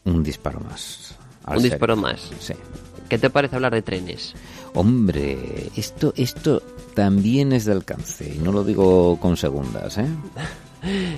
un 0.03 0.23
disparo 0.23 0.59
más. 0.59 1.15
Un 1.47 1.63
disparo 1.63 1.95
más. 1.95 2.29
Sí. 2.39 2.53
¿Qué 3.09 3.17
te 3.17 3.29
parece 3.29 3.55
hablar 3.55 3.73
de 3.73 3.81
trenes? 3.81 4.33
Hombre, 4.73 5.71
esto, 5.75 6.13
esto 6.17 6.61
también 6.95 7.53
es 7.53 7.65
de 7.65 7.73
alcance, 7.73 8.33
y 8.35 8.39
no 8.39 8.51
lo 8.51 8.63
digo 8.63 9.19
con 9.19 9.37
segundas, 9.37 9.97
¿eh? 9.97 10.07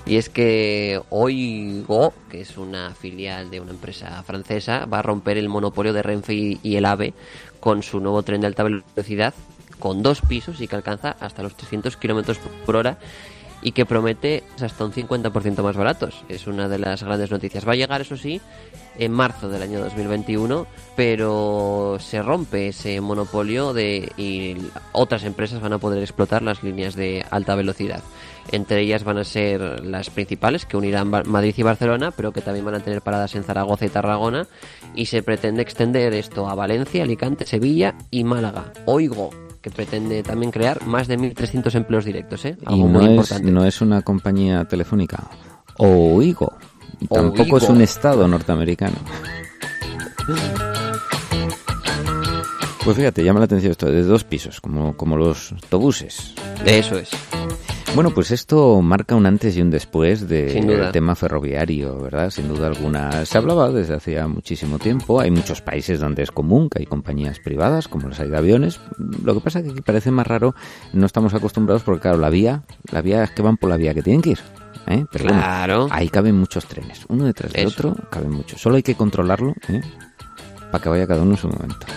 Y 0.05 0.15
es 0.15 0.29
que 0.29 1.01
Oigo, 1.09 2.13
que 2.29 2.39
es 2.39 2.57
una 2.57 2.95
filial 2.95 3.49
de 3.49 3.59
una 3.59 3.71
empresa 3.71 4.23
francesa, 4.23 4.85
va 4.85 4.99
a 4.99 5.01
romper 5.01 5.37
el 5.37 5.49
monopolio 5.49 5.91
de 5.91 6.03
Renfe 6.03 6.33
y, 6.33 6.75
el 6.77 6.85
AVE 6.85 7.13
con 7.59 7.83
su 7.83 7.99
nuevo 7.99 8.23
tren 8.23 8.39
de 8.39 8.47
alta 8.47 8.63
velocidad 8.63 9.33
con 9.77 10.03
dos 10.03 10.21
pisos 10.21 10.61
y 10.61 10.67
que 10.69 10.75
alcanza 10.77 11.17
hasta 11.19 11.43
los 11.43 11.55
300 11.57 11.97
kilómetros 11.97 12.39
por 12.65 12.77
hora 12.77 12.97
y 13.61 13.71
que 13.71 13.85
promete 13.85 14.43
hasta 14.61 14.85
un 14.85 14.91
50% 14.91 15.63
más 15.63 15.75
baratos. 15.75 16.23
Es 16.29 16.47
una 16.47 16.67
de 16.69 16.79
las 16.79 17.03
grandes 17.03 17.31
noticias. 17.31 17.67
Va 17.67 17.73
a 17.73 17.75
llegar, 17.75 18.01
eso 18.01 18.17
sí, 18.17 18.39
en 18.97 19.11
marzo 19.11 19.49
del 19.49 19.61
año 19.61 19.79
2021, 19.79 20.67
pero 20.95 21.97
se 21.99 22.21
rompe 22.21 22.69
ese 22.69 23.01
monopolio 23.01 23.73
de 23.73 24.11
y 24.17 24.57
otras 24.91 25.23
empresas 25.23 25.61
van 25.61 25.73
a 25.73 25.79
poder 25.79 26.01
explotar 26.01 26.41
las 26.41 26.63
líneas 26.63 26.95
de 26.95 27.25
alta 27.29 27.55
velocidad. 27.55 28.03
Entre 28.51 28.81
ellas 28.81 29.03
van 29.03 29.17
a 29.17 29.23
ser 29.23 29.83
las 29.83 30.09
principales 30.09 30.65
que 30.65 30.77
unirán 30.77 31.09
Madrid 31.09 31.53
y 31.57 31.63
Barcelona, 31.63 32.11
pero 32.11 32.31
que 32.31 32.41
también 32.41 32.65
van 32.65 32.75
a 32.75 32.79
tener 32.79 33.01
paradas 33.01 33.35
en 33.35 33.43
Zaragoza 33.43 33.85
y 33.85 33.89
Tarragona 33.89 34.47
y 34.95 35.07
se 35.07 35.21
pretende 35.21 35.61
extender 35.61 36.13
esto 36.13 36.47
a 36.47 36.55
Valencia, 36.55 37.03
Alicante, 37.03 37.45
Sevilla 37.45 37.95
y 38.09 38.23
Málaga. 38.23 38.71
Oigo 38.85 39.46
que 39.67 39.75
pretende 39.75 40.23
también 40.23 40.51
crear 40.51 40.85
más 40.85 41.07
de 41.07 41.17
1.300 41.17 41.75
empleos 41.75 42.05
directos, 42.05 42.45
¿eh? 42.45 42.57
Y 42.69 42.79
no 42.83 42.87
muy 42.87 43.03
es, 43.05 43.11
importante. 43.11 43.51
no 43.51 43.65
es 43.65 43.81
una 43.81 44.01
compañía 44.01 44.63
telefónica. 44.65 45.29
Oigo. 45.77 46.53
Y 46.99 47.07
Tampoco 47.07 47.43
Oigo. 47.43 47.57
es 47.57 47.69
un 47.69 47.81
estado 47.81 48.27
norteamericano. 48.27 48.95
Pues 52.83 52.95
fíjate, 52.95 53.23
llama 53.23 53.39
la 53.39 53.45
atención 53.45 53.71
esto 53.71 53.91
de 53.91 54.03
dos 54.03 54.23
pisos, 54.23 54.61
como, 54.61 54.95
como 54.95 55.17
los 55.17 55.51
autobuses. 55.51 56.33
Eso 56.65 56.97
es. 56.97 57.09
Bueno, 57.97 58.11
pues 58.11 58.29
esto 58.29 58.79
marca 58.83 59.15
un 59.15 59.25
antes 59.25 59.57
y 59.57 59.61
un 59.63 59.71
después 59.71 60.27
del 60.29 60.67
duda. 60.67 60.91
tema 60.91 61.15
ferroviario, 61.15 61.97
¿verdad? 61.99 62.29
Sin 62.29 62.47
duda 62.47 62.67
alguna. 62.67 63.25
Se 63.25 63.39
hablaba 63.39 63.71
desde 63.71 63.95
hacía 63.95 64.27
muchísimo 64.27 64.77
tiempo. 64.77 65.19
Hay 65.19 65.31
muchos 65.31 65.63
países 65.63 65.99
donde 65.99 66.21
es 66.21 66.29
común 66.29 66.69
que 66.69 66.77
hay 66.77 66.85
compañías 66.85 67.39
privadas, 67.39 67.87
como 67.87 68.07
las 68.07 68.19
hay 68.19 68.29
de 68.29 68.37
aviones. 68.37 68.79
Lo 69.23 69.33
que 69.33 69.39
pasa 69.39 69.59
es 69.59 69.65
que 69.65 69.71
aquí 69.71 69.81
parece 69.81 70.11
más 70.11 70.27
raro, 70.27 70.53
no 70.93 71.07
estamos 71.07 71.33
acostumbrados 71.33 71.81
porque, 71.81 72.01
claro, 72.01 72.19
la 72.19 72.29
vía, 72.29 72.61
la 72.91 73.01
vía 73.01 73.23
es 73.23 73.31
que 73.31 73.41
van 73.41 73.57
por 73.57 73.71
la 73.71 73.77
vía 73.77 73.95
que 73.95 74.03
tienen 74.03 74.21
que 74.21 74.29
ir. 74.29 74.39
¿eh? 74.85 75.03
Pero 75.11 75.23
bueno, 75.23 75.39
Claro. 75.41 75.87
ahí 75.89 76.07
caben 76.09 76.37
muchos 76.37 76.67
trenes, 76.67 77.03
uno 77.09 77.25
detrás 77.25 77.51
del 77.51 77.65
Eso. 77.65 77.89
otro, 77.89 78.09
caben 78.11 78.29
muchos. 78.29 78.61
Solo 78.61 78.75
hay 78.75 78.83
que 78.83 78.93
controlarlo, 78.93 79.55
¿eh? 79.69 79.81
Para 80.71 80.83
que 80.83 80.89
vaya 80.89 81.07
cada 81.07 81.23
uno 81.23 81.31
en 81.31 81.37
su 81.37 81.47
momento. 81.47 81.87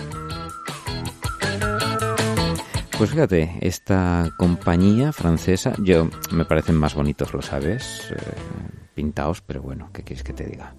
Pues 3.01 3.09
fíjate, 3.09 3.57
esta 3.61 4.29
compañía 4.37 5.11
francesa, 5.11 5.73
yo 5.79 6.07
me 6.31 6.45
parecen 6.45 6.75
más 6.75 6.93
bonitos, 6.93 7.33
lo 7.33 7.41
sabes, 7.41 8.11
eh, 8.11 8.15
pintados, 8.93 9.41
pero 9.41 9.63
bueno, 9.63 9.89
¿qué 9.91 10.03
quieres 10.03 10.23
que 10.23 10.33
te 10.33 10.45
diga? 10.45 10.75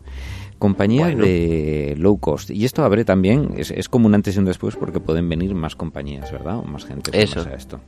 Compañía 0.56 1.06
Bueno. 1.06 1.24
de 1.24 1.96
low 1.98 2.20
cost. 2.20 2.50
Y 2.50 2.64
esto 2.64 2.84
abre 2.84 3.04
también, 3.04 3.54
es, 3.56 3.72
es 3.72 3.88
como 3.88 4.06
un 4.06 4.14
antes 4.14 4.36
y 4.36 4.38
un 4.38 4.44
después 4.44 4.76
porque 4.76 5.00
pueden 5.00 5.28
venir 5.28 5.52
más 5.56 5.74
compañías, 5.74 6.30
¿verdad? 6.30 6.58
O 6.58 6.62
más 6.62 6.84
gente. 6.84 7.10
Sumarse 7.26 7.50
a 7.50 7.56
esto. 7.56 7.80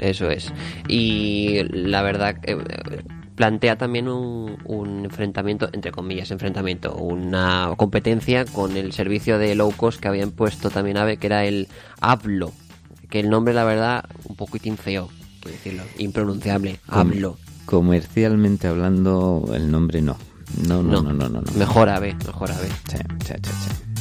Eso 0.00 0.30
es. 0.30 0.50
Y 0.88 1.62
la 1.64 2.00
verdad, 2.00 2.36
eh, 2.44 2.56
plantea 3.34 3.76
también 3.76 4.08
un, 4.08 4.56
un, 4.64 5.04
enfrentamiento, 5.04 5.68
entre 5.72 5.92
comillas, 5.92 6.30
enfrentamiento, 6.30 6.94
una 6.94 7.74
competencia 7.76 8.44
con 8.44 8.76
el 8.76 8.92
servicio 8.92 9.38
de 9.38 9.54
low 9.54 9.72
cost 9.76 10.00
que 10.00 10.08
habían 10.08 10.30
puesto 10.30 10.70
también 10.70 10.96
AVE, 10.96 11.18
que 11.18 11.26
era 11.26 11.44
el 11.44 11.68
Hablo, 12.00 12.52
que 13.12 13.20
el 13.20 13.28
nombre, 13.28 13.52
la 13.52 13.64
verdad, 13.64 14.06
un 14.24 14.36
poquitín 14.36 14.78
feo, 14.78 15.10
quiero 15.42 15.54
decirlo, 15.58 15.82
impronunciable, 15.98 16.80
Hablo. 16.88 17.36
Comercialmente 17.66 18.68
hablando, 18.68 19.50
el 19.54 19.70
nombre 19.70 20.00
no. 20.00 20.16
No, 20.66 20.82
no, 20.82 21.02
no, 21.02 21.12
no, 21.12 21.28
no. 21.28 21.42
Mejor 21.54 21.90
AVE, 21.90 22.14
mejor 22.26 22.50
AVE. 22.50 22.68
Sí, 22.88 22.96
sí, 23.26 23.34
sí, 23.34 23.50
sí. 23.68 23.92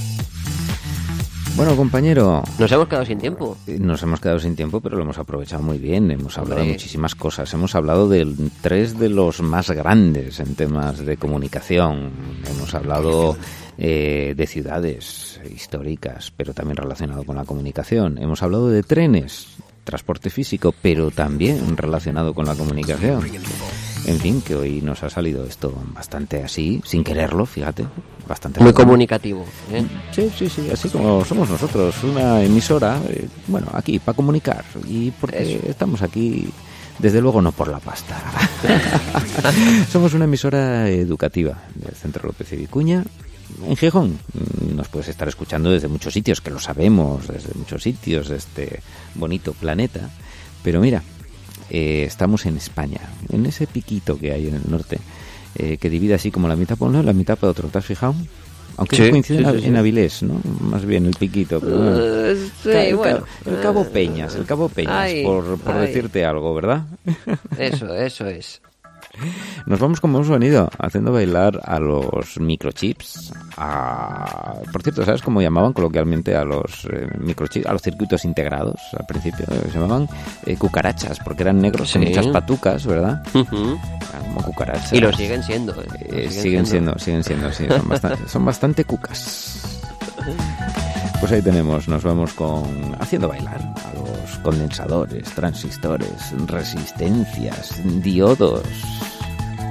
Bueno, 1.58 1.76
compañero. 1.76 2.42
Nos 2.58 2.72
hemos 2.72 2.88
quedado 2.88 3.06
sin 3.06 3.20
tiempo. 3.20 3.58
Nos 3.68 4.02
hemos 4.02 4.22
quedado 4.22 4.40
sin 4.40 4.56
tiempo, 4.56 4.80
pero 4.80 4.96
lo 4.96 5.04
hemos 5.04 5.18
aprovechado 5.18 5.62
muy 5.62 5.78
bien. 5.78 6.10
Hemos 6.10 6.38
hablado 6.38 6.62
de 6.62 6.72
muchísimas 6.72 7.14
cosas. 7.14 7.54
Hemos 7.54 7.76
hablado 7.76 8.08
de 8.08 8.34
tres 8.62 8.98
de 8.98 9.10
los 9.10 9.42
más 9.42 9.70
grandes 9.72 10.40
en 10.40 10.56
temas 10.56 11.06
de 11.06 11.18
comunicación. 11.18 12.12
Hemos 12.50 12.74
hablado 12.74 13.36
eh, 13.84 14.36
de 14.38 14.46
ciudades 14.46 15.42
históricas, 15.52 16.32
pero 16.38 16.54
también 16.54 16.78
relacionado 16.78 17.24
con 17.24 17.36
la 17.36 17.46
comunicación. 17.46 18.20
Hemos 18.20 18.44
hablado 18.44 18.70
de 18.70 18.84
trenes, 18.84 19.58
transporte 19.84 20.30
físico, 20.30 20.72
pero 20.84 21.10
también 21.10 21.76
relacionado 21.76 22.36
con 22.36 22.46
la 22.46 22.54
comunicación. 22.54 23.24
En 24.06 24.20
fin, 24.20 24.44
que 24.44 24.54
hoy 24.54 24.82
nos 24.84 25.02
ha 25.02 25.10
salido 25.10 25.46
esto 25.46 25.74
bastante 25.96 26.44
así, 26.44 26.80
sin 26.86 27.04
quererlo, 27.04 27.48
fíjate, 27.48 27.88
bastante. 28.28 28.60
Muy 28.60 28.72
comunicativo. 28.72 29.44
¿eh? 29.72 29.84
Sí, 30.12 30.32
sí, 30.38 30.48
sí, 30.48 30.70
así 30.72 30.88
como 30.90 31.26
somos 31.26 31.50
nosotros, 31.50 32.04
una 32.04 32.44
emisora, 32.44 33.02
eh, 33.10 33.28
bueno, 33.48 33.66
aquí 33.74 33.98
para 33.98 34.16
comunicar 34.16 34.64
y 34.88 35.10
porque 35.10 35.60
estamos 35.68 36.04
aquí. 36.04 36.48
Desde 37.00 37.20
luego 37.20 37.42
no 37.42 37.52
por 37.52 37.68
la 37.68 37.80
pasta. 37.80 38.22
Somos 39.92 40.14
una 40.14 40.26
emisora 40.26 40.88
educativa 40.88 41.64
del 41.74 41.96
Centro 41.96 42.28
López 42.28 42.54
y 42.54 42.58
Vicuña, 42.58 43.04
en 43.68 43.76
Gijón. 43.76 44.20
Nos 44.76 44.88
puedes 44.88 45.10
estar 45.10 45.28
escuchando 45.28 45.72
desde 45.72 45.88
muchos 45.88 46.14
sitios, 46.14 46.42
que 46.42 46.52
lo 46.52 46.60
sabemos, 46.60 47.28
desde 47.28 47.54
muchos 47.56 47.84
sitios 47.84 48.30
de 48.30 48.38
este 48.38 48.82
bonito 49.16 49.54
planeta. 49.54 50.10
Pero 50.64 50.80
mira, 50.82 51.04
eh, 51.70 52.04
estamos 52.06 52.46
en 52.46 52.58
España, 52.58 53.02
en 53.30 53.46
ese 53.46 53.68
piquito 53.68 54.18
que 54.18 54.32
hay 54.32 54.48
en 54.48 54.56
el 54.56 54.70
norte, 54.70 55.00
eh, 55.56 55.78
que 55.78 55.90
divide 55.90 56.14
así 56.14 56.32
como 56.32 56.48
la 56.48 56.56
mitad 56.56 56.78
por 56.78 56.90
uno 56.90 57.02
y 57.02 57.06
la 57.06 57.14
mitad 57.14 57.38
por 57.38 57.50
otro. 57.50 57.70
¿Te 57.70 57.78
has 57.78 57.86
fijado? 57.86 58.16
Aunque 58.78 59.10
coincide 59.10 59.68
en 59.68 59.76
Avilés, 59.76 60.24
¿no? 60.24 60.42
Más 60.62 60.86
bien 60.86 61.06
el 61.06 61.14
piquito. 61.14 61.60
Pero 61.60 62.98
bueno. 62.98 63.24
el, 63.46 63.62
Cabo 63.62 63.86
Peñas, 63.86 64.36
el 64.36 64.46
Cabo 64.46 64.70
Peñas, 64.70 65.12
por, 65.24 65.60
por 65.60 65.76
decirte 65.80 66.26
algo, 66.26 66.56
¿verdad? 66.56 66.86
Eso, 67.58 67.94
eso 67.94 68.28
es. 68.28 68.62
Nos 69.66 69.80
vamos 69.80 70.02
como 70.02 70.18
hemos 70.18 70.30
venido, 70.30 70.70
haciendo 70.80 71.12
bailar 71.12 71.60
a 71.64 71.80
los 71.80 72.40
microchips. 72.40 73.34
Por 74.72 74.84
cierto, 74.84 75.06
¿sabes 75.06 75.22
cómo 75.22 75.42
llamaban 75.42 75.74
coloquialmente 75.74 76.36
a 76.36 76.44
los 76.44 76.86
eh, 76.86 77.08
microchips, 77.20 77.66
a 77.66 77.74
los 77.74 77.82
circuitos 77.82 78.26
integrados? 78.26 78.80
Al 78.98 79.06
principio 79.06 79.46
se 79.46 79.72
llamaban 79.72 80.08
eh, 80.46 80.56
cucarachas, 80.58 81.20
porque 81.20 81.44
eran 81.44 81.62
negros 81.62 81.92
con 81.92 82.04
muchas 82.04 82.28
patucas, 82.28 82.86
¿verdad? 82.86 83.24
como 83.32 84.44
cucarachas. 84.44 84.94
Y 84.94 85.00
lo 85.00 85.12
siguen 85.14 85.44
siendo. 85.44 85.74
¿eh? 85.82 86.30
siguen, 86.30 86.66
siendo. 86.66 86.98
siguen 86.98 87.24
siendo, 87.24 87.52
sí, 87.52 87.68
son 87.68 87.88
bastante, 87.88 88.28
son 88.28 88.46
bastante 88.46 88.86
cucas. 88.86 89.82
Pues 91.22 91.34
ahí 91.34 91.42
tenemos, 91.44 91.88
nos 91.88 92.04
vamos 92.04 92.34
con 92.34 92.96
haciendo 93.00 93.28
bailar 93.28 93.62
a 93.62 93.94
los 93.94 94.40
condensadores, 94.40 95.24
transistores, 95.36 96.34
resistencias, 96.48 97.80
diodos 98.02 98.64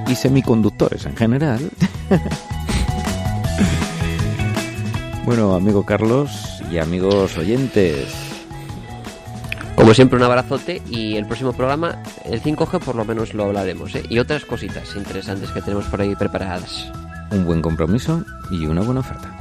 y 0.07 0.15
semiconductores 0.15 1.05
en 1.05 1.17
general. 1.17 1.69
bueno, 5.25 5.53
amigo 5.53 5.85
Carlos 5.85 6.63
y 6.71 6.77
amigos 6.77 7.37
oyentes. 7.37 8.07
Como 9.75 9.93
siempre, 9.93 10.17
un 10.17 10.23
abrazote 10.23 10.81
y 10.89 11.17
el 11.17 11.25
próximo 11.25 11.51
programa, 11.51 12.01
el 12.23 12.41
5G, 12.41 12.79
por 12.79 12.95
lo 12.95 13.03
menos 13.03 13.33
lo 13.33 13.43
hablaremos, 13.43 13.93
¿eh? 13.95 14.03
Y 14.07 14.19
otras 14.19 14.45
cositas 14.45 14.95
interesantes 14.95 15.51
que 15.51 15.61
tenemos 15.61 15.83
por 15.87 15.99
ahí 15.99 16.15
preparadas. 16.15 16.89
Un 17.29 17.43
buen 17.43 17.61
compromiso 17.61 18.23
y 18.51 18.67
una 18.67 18.83
buena 18.83 19.01
oferta. 19.01 19.40